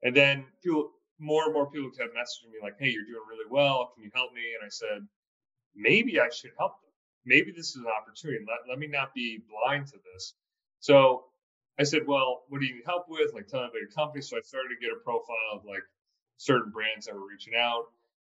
and 0.04 0.16
then 0.16 0.46
people 0.64 0.92
more 1.20 1.46
and 1.46 1.54
more 1.54 1.70
people 1.70 1.90
kept 1.92 2.16
messaging 2.16 2.52
me 2.52 2.60
like 2.62 2.76
hey 2.80 2.90
you're 2.90 3.06
doing 3.06 3.24
really 3.30 3.50
well 3.50 3.92
can 3.96 4.04
you 4.04 4.12
help 4.14 4.34
me 4.34 4.42
and 4.60 4.66
i 4.66 4.70
said 4.70 5.06
maybe 5.76 6.20
i 6.20 6.30
should 6.30 6.52
help 6.58 6.74
maybe 7.26 7.52
this 7.52 7.70
is 7.70 7.78
an 7.78 7.88
opportunity. 7.88 8.44
Let, 8.48 8.70
let 8.70 8.80
me 8.80 8.88
not 8.88 9.14
be 9.14 9.42
blind 9.50 9.88
to 9.88 9.98
this. 10.14 10.34
So 10.80 11.26
I 11.80 11.84
said, 11.84 12.02
well, 12.06 12.44
what 12.50 12.60
do 12.60 12.66
you 12.66 12.76
need 12.76 12.86
help 12.86 13.06
with? 13.08 13.34
Like, 13.34 13.48
tell 13.48 13.62
me 13.62 13.68
about 13.68 13.80
your 13.80 13.90
company. 13.90 14.22
So 14.22 14.38
I 14.38 14.42
started 14.42 14.70
to 14.70 14.80
get 14.82 14.92
a 14.96 15.00
profile 15.04 15.54
of 15.54 15.66
like 15.66 15.84
certain 16.38 16.72
brands 16.72 17.06
that 17.06 17.16
were 17.16 17.28
reaching 17.28 17.54
out. 17.58 17.86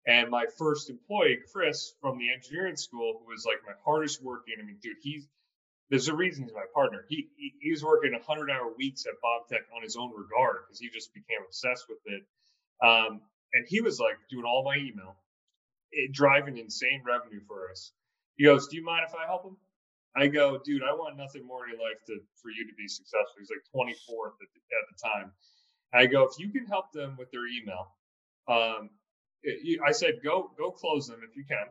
And 0.08 0.30
my 0.30 0.46
first 0.58 0.90
employee, 0.90 1.40
Chris, 1.52 1.94
from 2.00 2.20
the 2.20 2.32
engineering 2.32 2.76
school, 2.76 3.20
who 3.20 3.32
was 3.32 3.46
like 3.46 3.58
my 3.66 3.74
hardest 3.84 4.22
working. 4.22 4.56
I 4.62 4.64
mean, 4.64 4.78
dude, 4.82 4.98
he's 5.02 5.28
there's 5.90 6.08
a 6.08 6.16
reason 6.16 6.44
he's 6.44 6.54
my 6.54 6.66
partner. 6.74 7.06
He 7.10 7.30
he, 7.36 7.54
he 7.60 7.72
was 7.72 7.84
working 7.84 8.12
100 8.12 8.52
hour 8.52 8.72
weeks 8.78 9.06
at 9.06 9.14
BombTech 9.24 9.66
on 9.76 9.84
his 9.84 9.96
own 9.96 10.12
regard 10.12 10.66
because 10.66 10.80
he 10.80 10.90
just 10.90 11.14
became 11.14 11.40
obsessed 11.46 11.86
with 11.90 12.00
it. 12.06 12.24
Um, 12.86 13.22
and 13.54 13.66
he 13.68 13.82
was 13.82 14.00
like 14.00 14.18
doing 14.30 14.46
all 14.46 14.64
my 14.64 14.76
email, 14.76 15.16
it, 15.92 16.12
driving 16.12 16.58
insane 16.58 17.02
revenue 17.06 17.42
for 17.48 17.72
us. 17.72 17.92
He 18.36 18.44
goes, 18.44 18.68
"Do 18.68 18.78
you 18.78 18.84
mind 18.84 19.06
if 19.08 19.16
I 19.16 19.26
help 19.26 19.46
him?" 19.46 19.58
I 20.16 20.28
go, 20.28 20.60
"Dude, 20.64 20.84
I 20.84 20.94
want 20.94 21.18
nothing 21.18 21.46
more 21.46 21.68
in 21.68 21.80
life 21.80 22.04
to 22.08 22.20
for 22.42 22.52
you 22.52 22.68
to 22.68 22.74
be 22.76 22.88
successful." 22.88 23.40
He's 23.40 23.50
like 23.50 23.66
24th 23.74 24.38
at 24.42 24.50
the, 24.54 24.62
at 24.70 24.86
the 24.90 24.98
time. 25.02 25.32
I 25.94 26.06
go, 26.06 26.24
"If 26.24 26.38
you 26.38 26.50
can 26.52 26.66
help 26.68 26.92
them 26.92 27.16
with 27.18 27.32
their 27.32 27.48
email, 27.48 27.96
um, 28.48 28.90
I 29.86 29.92
said, 29.92 30.16
go 30.24 30.52
go 30.58 30.72
close 30.72 31.08
them 31.08 31.22
if 31.28 31.36
you 31.36 31.44
can, 31.46 31.68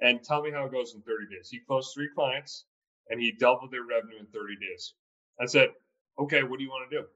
and 0.00 0.22
tell 0.22 0.42
me 0.42 0.50
how 0.50 0.66
it 0.66 0.72
goes 0.72 0.94
in 0.94 1.02
30 1.02 1.34
days." 1.34 1.48
He 1.50 1.60
closed 1.60 1.92
three 1.94 2.10
clients, 2.14 2.64
and 3.08 3.20
he 3.20 3.32
doubled 3.32 3.70
their 3.70 3.84
revenue 3.84 4.18
in 4.18 4.26
30 4.26 4.56
days. 4.56 4.94
I 5.40 5.46
said, 5.46 5.70
"Okay, 6.18 6.42
what 6.42 6.58
do 6.58 6.64
you 6.64 6.70
want 6.70 6.90
to 6.90 6.98
do?" 6.98 7.06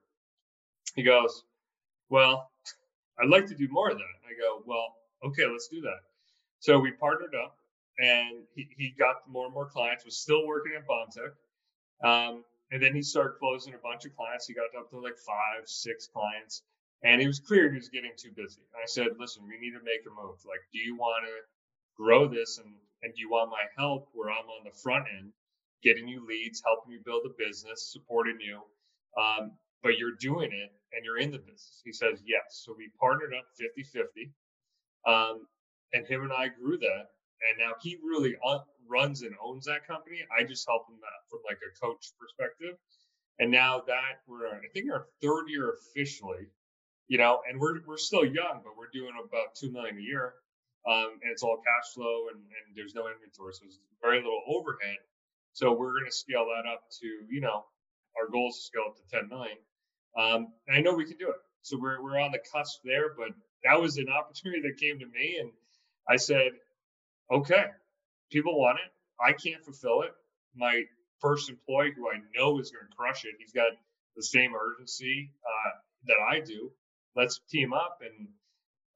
He 0.94 1.02
goes, 1.02 1.44
"Well, 2.08 2.50
I'd 3.18 3.28
like 3.28 3.46
to 3.46 3.54
do 3.54 3.68
more 3.68 3.90
of 3.90 3.98
that." 3.98 4.16
I 4.28 4.34
go, 4.38 4.62
"Well, 4.66 4.96
okay, 5.24 5.46
let's 5.46 5.68
do 5.68 5.80
that." 5.82 6.00
So 6.60 6.78
we 6.78 6.92
partnered 6.92 7.34
up 7.34 7.56
and 7.98 8.44
he, 8.54 8.68
he 8.76 8.94
got 8.98 9.28
more 9.28 9.46
and 9.46 9.54
more 9.54 9.66
clients, 9.66 10.04
was 10.04 10.16
still 10.16 10.46
working 10.46 10.72
at 10.76 10.86
BombTech. 10.86 11.32
Um, 12.02 12.44
and 12.70 12.82
then 12.82 12.94
he 12.94 13.02
started 13.02 13.38
closing 13.38 13.74
a 13.74 13.78
bunch 13.78 14.04
of 14.04 14.14
clients. 14.16 14.46
He 14.46 14.54
got 14.54 14.66
up 14.78 14.90
to 14.90 14.98
like 14.98 15.18
five, 15.18 15.66
six 15.66 16.06
clients. 16.06 16.62
And 17.02 17.22
it 17.22 17.26
was 17.26 17.40
clear 17.40 17.70
he 17.70 17.76
was 17.76 17.88
getting 17.88 18.12
too 18.16 18.30
busy. 18.36 18.60
I 18.76 18.86
said, 18.86 19.08
listen, 19.18 19.42
we 19.48 19.58
need 19.58 19.72
to 19.72 19.84
make 19.84 20.04
a 20.06 20.10
move. 20.10 20.36
Like, 20.44 20.60
do 20.72 20.78
you 20.78 20.96
want 20.96 21.24
to 21.24 21.32
grow 21.96 22.28
this 22.28 22.58
and, 22.58 22.74
and 23.02 23.14
do 23.14 23.20
you 23.20 23.30
want 23.30 23.50
my 23.50 23.64
help 23.76 24.08
where 24.12 24.30
I'm 24.30 24.48
on 24.48 24.64
the 24.64 24.78
front 24.82 25.06
end, 25.18 25.32
getting 25.82 26.08
you 26.08 26.26
leads, 26.26 26.62
helping 26.64 26.92
you 26.92 27.00
build 27.04 27.22
a 27.24 27.32
business, 27.38 27.90
supporting 27.90 28.38
you? 28.40 28.60
Um, 29.20 29.52
but 29.82 29.96
you're 29.96 30.16
doing 30.20 30.52
it 30.52 30.70
and 30.92 31.04
you're 31.04 31.18
in 31.18 31.30
the 31.30 31.38
business. 31.38 31.80
He 31.84 31.92
says, 31.92 32.20
yes. 32.26 32.62
So 32.64 32.74
we 32.76 32.90
partnered 33.00 33.32
up 33.32 33.46
50 33.58 33.82
50. 33.82 34.32
Um, 35.06 35.46
and 35.92 36.06
him 36.06 36.22
and 36.22 36.32
I 36.32 36.48
grew 36.48 36.76
that. 36.78 37.06
And 37.48 37.58
now 37.58 37.72
he 37.80 37.96
really 38.04 38.36
runs 38.86 39.22
and 39.22 39.32
owns 39.42 39.64
that 39.64 39.86
company. 39.86 40.18
I 40.36 40.44
just 40.44 40.68
help 40.68 40.86
him 40.88 41.00
out 41.02 41.24
from 41.30 41.40
like 41.48 41.58
a 41.64 41.72
coach 41.80 42.12
perspective. 42.20 42.76
And 43.38 43.50
now 43.50 43.82
that 43.86 44.20
we're, 44.26 44.46
I 44.48 44.68
think, 44.74 44.92
our 44.92 45.06
third 45.22 45.46
year 45.48 45.72
officially, 45.72 46.46
you 47.10 47.18
know, 47.18 47.40
and 47.50 47.60
we're 47.60 47.82
we're 47.86 47.98
still 47.98 48.24
young, 48.24 48.62
but 48.62 48.78
we're 48.78 48.94
doing 48.94 49.10
about 49.18 49.56
two 49.58 49.72
million 49.72 49.98
a 49.98 50.00
year, 50.00 50.34
um, 50.86 51.18
and 51.20 51.32
it's 51.32 51.42
all 51.42 51.56
cash 51.58 51.92
flow, 51.92 52.28
and, 52.30 52.38
and 52.38 52.76
there's 52.76 52.94
no 52.94 53.10
inventory, 53.10 53.52
so 53.52 53.62
there's 53.64 53.80
very 54.00 54.18
little 54.18 54.40
overhead. 54.46 55.02
So 55.52 55.72
we're 55.72 55.90
going 55.90 56.06
to 56.06 56.12
scale 56.12 56.46
that 56.54 56.70
up 56.70 56.84
to, 57.00 57.06
you 57.28 57.40
know, 57.40 57.64
our 58.16 58.30
goal 58.30 58.50
is 58.50 58.56
to 58.58 58.62
scale 58.62 58.84
up 58.88 58.94
to 58.94 59.02
10 59.10 59.28
million. 59.28 59.58
Um, 60.16 60.54
and 60.68 60.78
I 60.78 60.80
know 60.82 60.94
we 60.94 61.04
can 61.04 61.16
do 61.18 61.30
it. 61.30 61.42
So 61.62 61.76
we're 61.80 62.00
we're 62.00 62.20
on 62.20 62.30
the 62.30 62.38
cusp 62.54 62.78
there, 62.84 63.12
but 63.18 63.34
that 63.64 63.80
was 63.80 63.96
an 63.96 64.06
opportunity 64.18 64.62
that 64.62 64.78
came 64.78 65.00
to 65.00 65.06
me, 65.06 65.38
and 65.40 65.50
I 66.08 66.14
said, 66.14 66.52
okay, 67.28 67.66
people 68.30 68.56
want 68.56 68.78
it. 68.78 68.90
I 69.20 69.32
can't 69.32 69.64
fulfill 69.64 70.02
it. 70.02 70.12
My 70.54 70.84
first 71.20 71.50
employee, 71.50 71.90
who 71.96 72.08
I 72.08 72.22
know 72.38 72.60
is 72.60 72.70
going 72.70 72.86
to 72.88 72.96
crush 72.96 73.24
it, 73.24 73.34
he's 73.40 73.52
got 73.52 73.72
the 74.14 74.22
same 74.22 74.52
urgency 74.54 75.32
uh, 75.44 75.70
that 76.06 76.16
I 76.30 76.38
do. 76.38 76.70
Let's 77.16 77.40
team 77.50 77.72
up. 77.72 77.98
And 78.02 78.28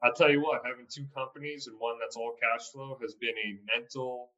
I'll 0.02 0.14
tell 0.14 0.30
you 0.30 0.40
what, 0.42 0.62
having 0.64 0.86
two 0.88 1.06
companies 1.14 1.66
and 1.66 1.76
one 1.78 1.96
that's 2.00 2.16
all 2.16 2.36
cash 2.40 2.68
flow 2.68 2.98
has 3.00 3.14
been 3.14 3.34
a 3.44 3.78
mental 3.78 4.30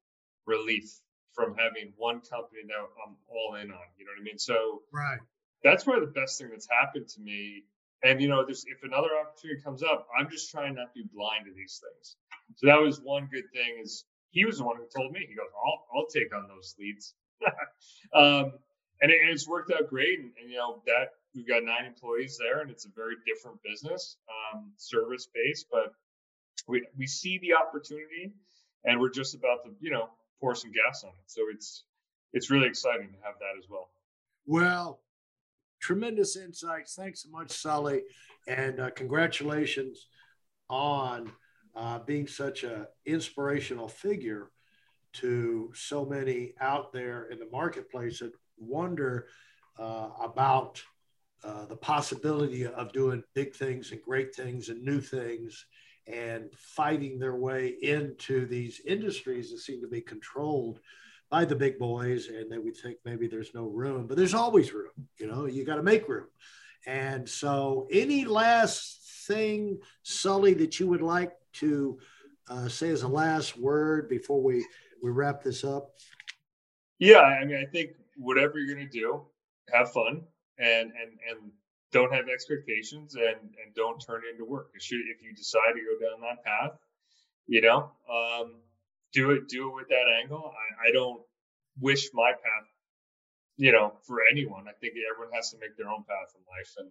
relief 0.47 1.01
from 1.35 1.55
having 1.55 1.93
one 1.97 2.21
company 2.21 2.63
that 2.67 2.75
I'm 2.75 3.17
all 3.29 3.57
in 3.57 3.71
on. 3.71 3.87
You 3.99 4.07
know 4.07 4.13
what 4.17 4.21
I 4.21 4.25
mean? 4.25 4.39
So 4.39 4.83
right. 4.93 5.19
that's 5.63 5.85
probably 5.85 6.07
the 6.07 6.13
best 6.13 6.39
thing 6.39 6.49
that's 6.51 6.69
happened 6.69 7.09
to 7.09 7.21
me. 7.21 7.65
And 8.03 8.21
you 8.21 8.29
know, 8.29 8.45
there's 8.45 8.65
if 8.67 8.83
another 8.83 9.11
opportunity 9.21 9.61
comes 9.63 9.83
up, 9.83 10.09
I'm 10.19 10.31
just 10.31 10.51
trying 10.51 10.75
not 10.75 10.95
to 10.95 11.03
be 11.03 11.09
blind 11.15 11.47
to 11.47 11.53
these 11.55 11.81
things. 11.83 12.17
So 12.57 12.67
that 12.67 12.81
was 12.81 13.01
one 13.01 13.29
good 13.31 13.51
thing. 13.53 13.81
Is 13.83 14.05
he 14.31 14.45
was 14.45 14.59
the 14.59 14.65
one 14.65 14.77
who 14.77 14.87
told 14.95 15.13
me. 15.13 15.21
He 15.29 15.35
goes, 15.35 15.51
"I'll 15.57 15.87
I'll 15.95 16.07
take 16.07 16.35
on 16.35 16.47
those 16.47 16.75
leads," 16.79 17.15
um, 18.15 18.53
and, 19.01 19.11
it, 19.11 19.19
and, 19.23 19.31
it's 19.31 19.49
worked 19.49 19.73
out 19.73 19.89
great. 19.89 20.19
And, 20.21 20.31
and, 20.41 20.51
you 20.51 20.57
know 20.57 20.83
that 20.87 21.17
we've 21.37 21.47
got 21.47 21.63
nine 21.63 21.85
employees 21.85 22.39
there, 22.39 22.61
and 22.61 22.71
it's 22.71 22.87
a 22.87 22.91
very 22.97 23.15
different 23.27 23.63
business, 23.63 24.17
um, 24.55 24.73
service 24.77 25.29
based, 25.33 25.67
but 25.71 25.93
we 26.67 26.85
we 26.97 27.07
see 27.07 27.39
the 27.39 27.53
opportunity, 27.53 28.33
and 28.85 28.99
we're 28.99 29.11
just 29.11 29.35
about 29.35 29.63
to 29.65 29.71
you 29.81 29.91
know 29.91 30.09
pour 30.41 30.55
some 30.55 30.73
gas 30.73 31.05
on 31.05 31.11
it. 31.11 31.27
So 31.27 31.43
it's 31.53 31.85
it's 32.33 32.51
really 32.51 32.67
exciting 32.67 33.09
to 33.13 33.19
have 33.23 33.35
that 33.39 33.59
as 33.59 33.69
well. 33.69 33.91
Well, 34.47 35.01
tremendous 35.81 36.37
insights. 36.37 36.95
Thanks 36.95 37.23
so 37.23 37.29
much, 37.29 37.53
Sully, 37.53 38.03
and 38.49 38.81
uh, 38.81 38.91
congratulations 38.91 40.07
on 40.69 41.31
uh, 41.77 41.99
being 42.01 42.27
such 42.27 42.65
an 42.65 42.87
inspirational 43.05 43.89
figure 43.89 44.51
to 45.13 45.71
so 45.75 46.05
many 46.05 46.55
out 46.61 46.93
there 46.93 47.27
in 47.31 47.39
the 47.39 47.49
marketplace 47.51 48.19
that 48.21 48.33
wonder 48.59 49.27
uh, 49.79 50.09
about 50.23 50.83
uh, 51.45 51.67
the 51.67 51.77
possibility 51.77 52.67
of 52.67 52.93
doing 52.93 53.23
big 53.35 53.55
things 53.55 53.93
and 53.93 54.03
great 54.03 54.35
things 54.35 54.69
and 54.69 54.83
new 54.83 55.01
things 55.01 55.67
and 56.07 56.53
fighting 56.57 57.19
their 57.19 57.37
way 57.37 57.75
into 57.83 58.47
these 58.47 58.81
industries 58.87 59.51
that 59.51 59.59
seem 59.59 59.81
to 59.81 59.89
be 59.89 60.01
controlled 60.01 60.81
by 61.31 61.45
the 61.45 61.57
big 61.57 61.79
boys 61.79 62.29
and 62.29 62.51
they 62.51 62.59
would 62.59 62.77
think 62.77 62.97
maybe 63.05 63.27
there's 63.27 63.55
no 63.55 63.65
room 63.65 64.07
but 64.07 64.17
there's 64.17 64.35
always 64.35 64.73
room 64.73 64.93
you 65.19 65.27
know 65.27 65.47
you 65.47 65.65
got 65.65 65.75
to 65.77 65.83
make 65.83 66.09
room 66.09 66.29
and 66.87 67.29
so 67.29 67.89
any 67.91 68.25
last 68.25 69.27
thing 69.27 69.79
sully 70.05 70.55
that 70.55 70.79
you 70.79 70.87
would 70.87 71.03
like 71.03 71.33
to 71.55 71.99
uh, 72.49 72.69
say 72.69 72.91
as 72.91 73.03
a 73.03 73.09
last 73.09 73.59
word 73.59 74.09
before 74.09 74.41
we, 74.41 74.65
we 75.03 75.11
wrap 75.11 75.43
this 75.43 75.65
up? 75.65 75.91
Yeah, 76.99 77.21
I 77.21 77.45
mean, 77.45 77.57
I 77.57 77.71
think 77.71 77.91
whatever 78.17 78.59
you're 78.59 78.75
going 78.75 78.89
to 78.89 78.93
do, 78.93 79.23
have 79.73 79.93
fun 79.93 80.23
and 80.59 80.91
and 80.91 81.11
and 81.29 81.53
don't 81.93 82.13
have 82.13 82.29
expectations 82.29 83.15
and 83.15 83.41
and 83.65 83.75
don't 83.75 83.99
turn 84.01 84.23
it 84.27 84.33
into 84.33 84.45
work. 84.45 84.71
If 84.75 84.91
you, 84.91 85.05
decide 85.35 85.73
to 85.75 85.81
go 85.81 86.09
down 86.09 86.21
that 86.23 86.45
path, 86.45 86.79
you 87.47 87.61
know, 87.61 87.91
um, 88.11 88.55
do 89.13 89.31
it 89.33 89.49
do 89.49 89.69
it 89.69 89.75
with 89.75 89.89
that 89.89 90.07
angle. 90.23 90.53
I, 90.53 90.89
I 90.89 90.93
don't 90.93 91.21
wish 91.81 92.09
my 92.13 92.33
path, 92.33 92.69
you 93.57 93.73
know, 93.73 93.95
for 94.07 94.19
anyone. 94.31 94.67
I 94.69 94.73
think 94.81 94.95
everyone 95.13 95.33
has 95.35 95.51
to 95.51 95.59
make 95.59 95.77
their 95.77 95.89
own 95.89 96.05
path 96.05 96.35
in 96.35 96.43
life, 96.49 96.73
and 96.79 96.91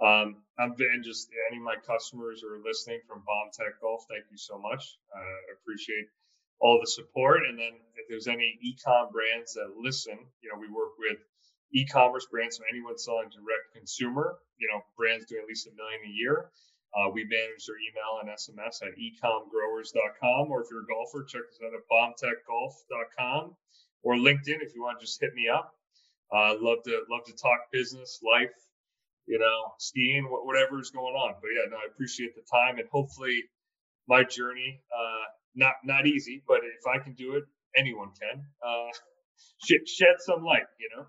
um, 0.00 0.36
I'm 0.58 0.74
and 0.78 1.04
just 1.04 1.28
any 1.50 1.58
of 1.58 1.62
my 1.64 1.76
customers 1.76 2.40
who 2.40 2.48
are 2.48 2.60
listening 2.64 3.00
from 3.06 3.20
BombTech 3.20 3.80
Golf, 3.82 4.04
thank 4.08 4.24
you 4.30 4.38
so 4.38 4.58
much. 4.58 4.96
Uh, 5.14 5.54
appreciate 5.60 6.06
all 6.60 6.78
the 6.80 6.86
support. 6.86 7.40
And 7.48 7.58
then 7.58 7.72
if 7.96 8.08
there's 8.08 8.28
any 8.28 8.58
e-com 8.62 9.10
brands 9.12 9.54
that 9.54 9.72
listen, 9.76 10.18
you 10.42 10.50
know, 10.52 10.58
we 10.60 10.68
work 10.68 10.92
with 10.98 11.18
e-commerce 11.72 12.26
brands, 12.30 12.56
so 12.56 12.64
anyone 12.70 12.98
selling 12.98 13.28
direct 13.30 13.74
consumer, 13.74 14.38
you 14.58 14.68
know, 14.68 14.80
brands 14.96 15.26
doing 15.26 15.42
at 15.42 15.48
least 15.48 15.66
a 15.66 15.74
million 15.74 16.00
a 16.06 16.12
year. 16.12 16.50
Uh, 16.90 17.08
we 17.08 17.22
manage 17.22 17.66
their 17.66 17.78
email 17.78 18.18
and 18.20 18.28
SMS 18.30 18.82
at 18.82 18.98
ecomgrowers.com, 18.98 20.50
or 20.50 20.62
if 20.62 20.68
you're 20.70 20.82
a 20.82 20.86
golfer, 20.86 21.22
check 21.22 21.42
us 21.48 21.58
out 21.62 21.72
at 21.72 21.86
bombtechgolf.com 21.86 23.54
or 24.02 24.14
LinkedIn 24.14 24.58
if 24.60 24.74
you 24.74 24.82
want 24.82 24.98
to 24.98 25.06
just 25.06 25.20
hit 25.20 25.32
me 25.34 25.48
up. 25.48 25.74
Uh, 26.34 26.54
love 26.60 26.78
to 26.84 27.02
love 27.10 27.24
to 27.26 27.32
talk 27.32 27.70
business, 27.72 28.20
life, 28.22 28.54
you 29.26 29.38
know, 29.38 29.72
skiing, 29.78 30.24
whatever 30.24 30.80
is 30.80 30.90
going 30.90 31.14
on. 31.14 31.34
But 31.40 31.50
yeah, 31.54 31.70
no, 31.70 31.76
I 31.76 31.86
appreciate 31.90 32.34
the 32.34 32.42
time 32.50 32.78
and 32.78 32.88
hopefully 32.88 33.44
my 34.08 34.24
journey, 34.24 34.80
uh, 34.92 35.24
not 35.54 35.74
not 35.84 36.06
easy, 36.06 36.42
but 36.46 36.58
if 36.58 36.86
I 36.86 37.02
can 37.02 37.14
do 37.14 37.34
it, 37.34 37.44
anyone 37.76 38.10
can. 38.20 38.44
Uh, 38.64 38.90
shed, 39.66 39.88
shed 39.88 40.16
some 40.18 40.44
light, 40.44 40.66
you 40.78 40.88
know. 40.96 41.06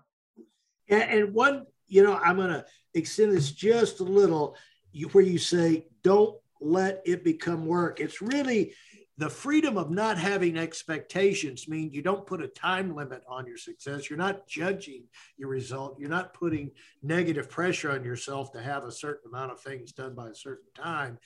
And, 0.88 1.02
and 1.02 1.34
one, 1.34 1.66
you 1.86 2.02
know, 2.02 2.14
I'm 2.14 2.36
gonna 2.36 2.64
extend 2.94 3.32
this 3.32 3.50
just 3.52 4.00
a 4.00 4.04
little, 4.04 4.56
where 5.12 5.24
you 5.24 5.38
say, 5.38 5.86
"Don't 6.02 6.38
let 6.60 7.02
it 7.04 7.24
become 7.24 7.66
work." 7.66 8.00
It's 8.00 8.20
really 8.22 8.74
the 9.18 9.28
freedom 9.28 9.76
of 9.76 9.90
not 9.90 10.18
having 10.18 10.56
expectations 10.56 11.68
mean 11.68 11.92
you 11.92 12.02
don't 12.02 12.26
put 12.26 12.42
a 12.42 12.48
time 12.48 12.94
limit 12.96 13.22
on 13.28 13.46
your 13.46 13.58
success. 13.58 14.08
You're 14.08 14.18
not 14.18 14.48
judging 14.48 15.04
your 15.36 15.48
result. 15.50 15.98
You're 15.98 16.08
not 16.08 16.32
putting 16.32 16.70
negative 17.02 17.50
pressure 17.50 17.92
on 17.92 18.04
yourself 18.04 18.52
to 18.52 18.62
have 18.62 18.84
a 18.84 18.90
certain 18.90 19.30
amount 19.30 19.52
of 19.52 19.60
things 19.60 19.92
done 19.92 20.14
by 20.14 20.30
a 20.30 20.34
certain 20.34 20.72
time. 20.74 21.18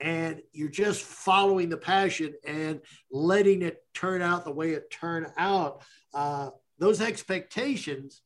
And 0.00 0.42
you're 0.52 0.68
just 0.68 1.02
following 1.02 1.68
the 1.68 1.76
passion 1.76 2.34
and 2.46 2.80
letting 3.10 3.62
it 3.62 3.84
turn 3.92 4.22
out 4.22 4.44
the 4.44 4.50
way 4.50 4.70
it 4.70 4.90
turned 4.90 5.26
out. 5.36 5.82
Uh, 6.12 6.50
those 6.78 7.00
expectations 7.00 8.22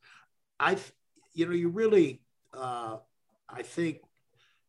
i 0.59 0.77
you 1.33 1.45
know 1.45 1.53
you 1.53 1.69
really 1.69 2.21
uh, 2.53 2.97
i 3.47 3.61
think 3.61 4.01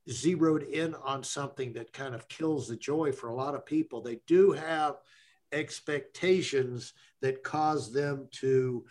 zeroed 0.09 0.63
in 0.63 0.95
on 0.95 1.23
something 1.23 1.73
that 1.75 1.93
kind 1.93 2.15
of 2.15 2.29
kills 2.29 2.69
the 2.69 2.77
joy 2.77 3.13
for 3.13 3.29
a 3.29 3.35
lot 3.35 3.55
of 3.55 3.67
people. 3.67 4.01
They 4.01 4.21
do 4.27 4.53
have 4.53 4.97
expectations 5.53 6.93
that 7.21 7.43
cause 7.43 7.93
them 7.93 8.29
to 8.33 8.85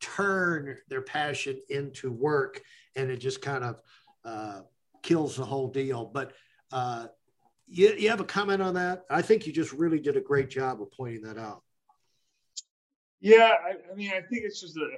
turn 0.00 0.76
their 0.88 1.02
passion 1.02 1.60
into 1.68 2.10
work, 2.10 2.62
and 2.96 3.10
it 3.10 3.16
just 3.16 3.42
kind 3.42 3.64
of 3.64 3.82
uh, 4.24 4.60
kills 5.02 5.36
the 5.36 5.44
whole 5.44 5.68
deal. 5.68 6.04
But 6.04 6.32
uh, 6.72 7.06
you, 7.66 7.94
you 7.98 8.10
have 8.10 8.20
a 8.20 8.24
comment 8.24 8.62
on 8.62 8.74
that? 8.74 9.04
I 9.10 9.22
think 9.22 9.46
you 9.46 9.52
just 9.52 9.72
really 9.72 9.98
did 9.98 10.16
a 10.16 10.20
great 10.20 10.50
job 10.50 10.80
of 10.80 10.90
pointing 10.92 11.22
that 11.22 11.38
out. 11.38 11.62
Yeah, 13.20 13.52
I, 13.62 13.74
I 13.90 13.94
mean, 13.94 14.10
I 14.10 14.20
think 14.20 14.44
it's 14.44 14.60
just 14.60 14.76
a 14.76 14.88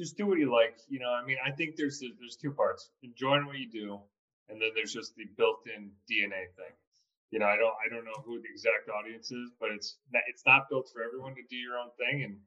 just 0.00 0.16
do 0.16 0.26
what 0.26 0.38
you 0.38 0.50
like. 0.50 0.80
You 0.88 0.98
know, 0.98 1.12
I 1.12 1.24
mean, 1.24 1.36
I 1.44 1.50
think 1.52 1.76
there's 1.76 2.00
there's 2.00 2.36
two 2.36 2.52
parts: 2.52 2.90
enjoying 3.02 3.46
what 3.46 3.58
you 3.58 3.70
do, 3.70 4.00
and 4.48 4.60
then 4.60 4.70
there's 4.74 4.92
just 4.92 5.14
the 5.14 5.26
built-in 5.36 5.92
DNA 6.08 6.48
thing. 6.56 6.74
You 7.30 7.38
know, 7.38 7.46
I 7.46 7.56
don't 7.56 7.76
I 7.84 7.86
don't 7.92 8.04
know 8.04 8.20
who 8.24 8.40
the 8.40 8.48
exact 8.48 8.88
audience 8.88 9.30
is, 9.30 9.52
but 9.60 9.70
it's 9.70 9.98
not, 10.12 10.22
it's 10.26 10.42
not 10.46 10.68
built 10.68 10.88
for 10.92 11.02
everyone 11.02 11.34
to 11.36 11.44
do 11.48 11.56
your 11.56 11.78
own 11.78 11.90
thing. 12.00 12.24
And 12.24 12.40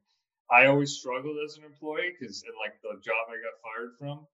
I 0.50 0.66
always 0.66 0.92
struggled 0.98 1.38
as 1.44 1.56
an 1.56 1.64
employee 1.64 2.12
because 2.12 2.42
in 2.42 2.52
like 2.58 2.76
the 2.82 3.00
job 3.00 3.30
I 3.30 3.38
got 3.40 3.56
fired 3.62 3.92
from, 3.98 4.26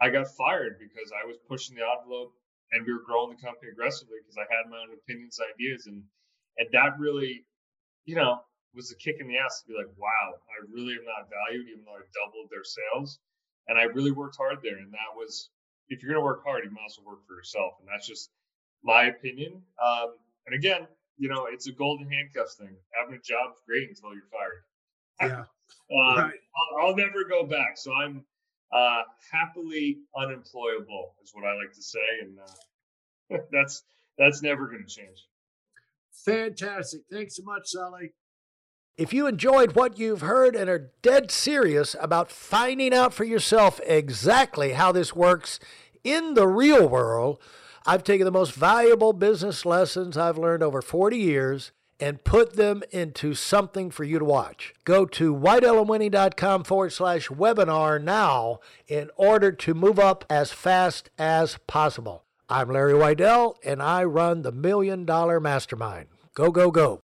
I 0.00 0.10
got 0.10 0.28
fired 0.36 0.78
because 0.78 1.10
I 1.10 1.26
was 1.26 1.38
pushing 1.48 1.74
the 1.74 1.82
envelope 1.82 2.34
and 2.72 2.86
we 2.86 2.92
were 2.92 3.02
growing 3.02 3.34
the 3.34 3.42
company 3.42 3.72
aggressively 3.72 4.18
because 4.22 4.38
I 4.38 4.46
had 4.52 4.70
my 4.70 4.78
own 4.78 4.92
opinions, 4.92 5.40
ideas, 5.40 5.86
and 5.86 6.04
and 6.58 6.68
that 6.72 6.98
really, 6.98 7.44
you 8.04 8.14
know, 8.14 8.40
was 8.76 8.92
a 8.92 8.96
kick 8.96 9.16
in 9.18 9.26
the 9.26 9.38
ass 9.38 9.62
to 9.62 9.68
be 9.68 9.74
like, 9.74 9.90
wow, 9.96 10.36
I 10.36 10.56
really 10.70 10.94
am 10.94 11.04
not 11.08 11.32
valued, 11.32 11.66
even 11.72 11.84
though 11.84 11.96
I 11.96 12.04
doubled 12.12 12.52
their 12.52 12.64
sales, 12.64 13.18
and 13.68 13.78
I 13.78 13.84
really 13.84 14.12
worked 14.12 14.36
hard 14.36 14.58
there. 14.62 14.76
And 14.76 14.92
that 14.92 15.16
was, 15.16 15.50
if 15.88 16.02
you're 16.02 16.12
gonna 16.12 16.24
work 16.24 16.44
hard, 16.44 16.62
you 16.64 16.70
might 16.70 16.86
as 16.86 16.98
well 17.00 17.16
work 17.16 17.26
for 17.26 17.34
yourself, 17.34 17.74
and 17.80 17.88
that's 17.88 18.06
just 18.06 18.30
my 18.84 19.06
opinion. 19.06 19.62
Um, 19.82 20.14
and 20.46 20.54
again, 20.54 20.86
you 21.18 21.28
know, 21.28 21.46
it's 21.50 21.66
a 21.66 21.72
golden 21.72 22.08
handcuffs 22.10 22.56
thing. 22.56 22.76
Having 22.92 23.16
a 23.16 23.22
job 23.22 23.52
is 23.56 23.62
great 23.66 23.88
until 23.88 24.12
you're 24.12 24.28
fired. 24.30 24.62
Yeah. 25.20 25.44
um, 25.96 26.24
right. 26.24 26.40
I'll, 26.54 26.86
I'll, 26.86 26.96
never 26.96 27.24
go 27.28 27.44
back. 27.44 27.76
So 27.76 27.92
I'm 27.92 28.24
uh, 28.72 29.02
happily 29.32 29.98
unemployable 30.16 31.14
is 31.24 31.30
what 31.32 31.44
I 31.44 31.54
like 31.54 31.72
to 31.74 31.82
say, 31.82 31.98
and 32.22 32.38
uh, 32.38 33.42
that's 33.52 33.82
that's 34.18 34.42
never 34.42 34.66
going 34.66 34.84
to 34.86 34.94
change. 34.94 35.26
Fantastic! 36.24 37.02
Thanks 37.10 37.36
so 37.36 37.42
much, 37.44 37.62
Sully. 37.66 38.12
If 38.96 39.12
you 39.12 39.26
enjoyed 39.26 39.74
what 39.74 39.98
you've 39.98 40.22
heard 40.22 40.56
and 40.56 40.70
are 40.70 40.90
dead 41.02 41.30
serious 41.30 41.94
about 42.00 42.30
finding 42.30 42.94
out 42.94 43.12
for 43.12 43.24
yourself 43.24 43.78
exactly 43.84 44.72
how 44.72 44.90
this 44.90 45.14
works 45.14 45.60
in 46.02 46.32
the 46.32 46.48
real 46.48 46.88
world, 46.88 47.38
I've 47.84 48.04
taken 48.04 48.24
the 48.24 48.30
most 48.30 48.54
valuable 48.54 49.12
business 49.12 49.66
lessons 49.66 50.16
I've 50.16 50.38
learned 50.38 50.62
over 50.62 50.80
40 50.80 51.18
years 51.18 51.72
and 52.00 52.24
put 52.24 52.56
them 52.56 52.82
into 52.90 53.34
something 53.34 53.90
for 53.90 54.04
you 54.04 54.18
to 54.18 54.24
watch. 54.24 54.72
Go 54.86 55.04
to 55.04 55.34
weidelonwinning.com 55.34 56.64
forward 56.64 56.94
slash 56.94 57.28
webinar 57.28 58.02
now 58.02 58.60
in 58.88 59.10
order 59.16 59.52
to 59.52 59.74
move 59.74 59.98
up 59.98 60.24
as 60.30 60.52
fast 60.52 61.10
as 61.18 61.58
possible. 61.66 62.24
I'm 62.48 62.70
Larry 62.70 62.94
Weidel, 62.94 63.56
and 63.62 63.82
I 63.82 64.04
run 64.04 64.40
the 64.40 64.52
Million 64.52 65.04
Dollar 65.04 65.38
Mastermind. 65.38 66.06
Go, 66.34 66.50
go, 66.50 66.70
go. 66.70 67.00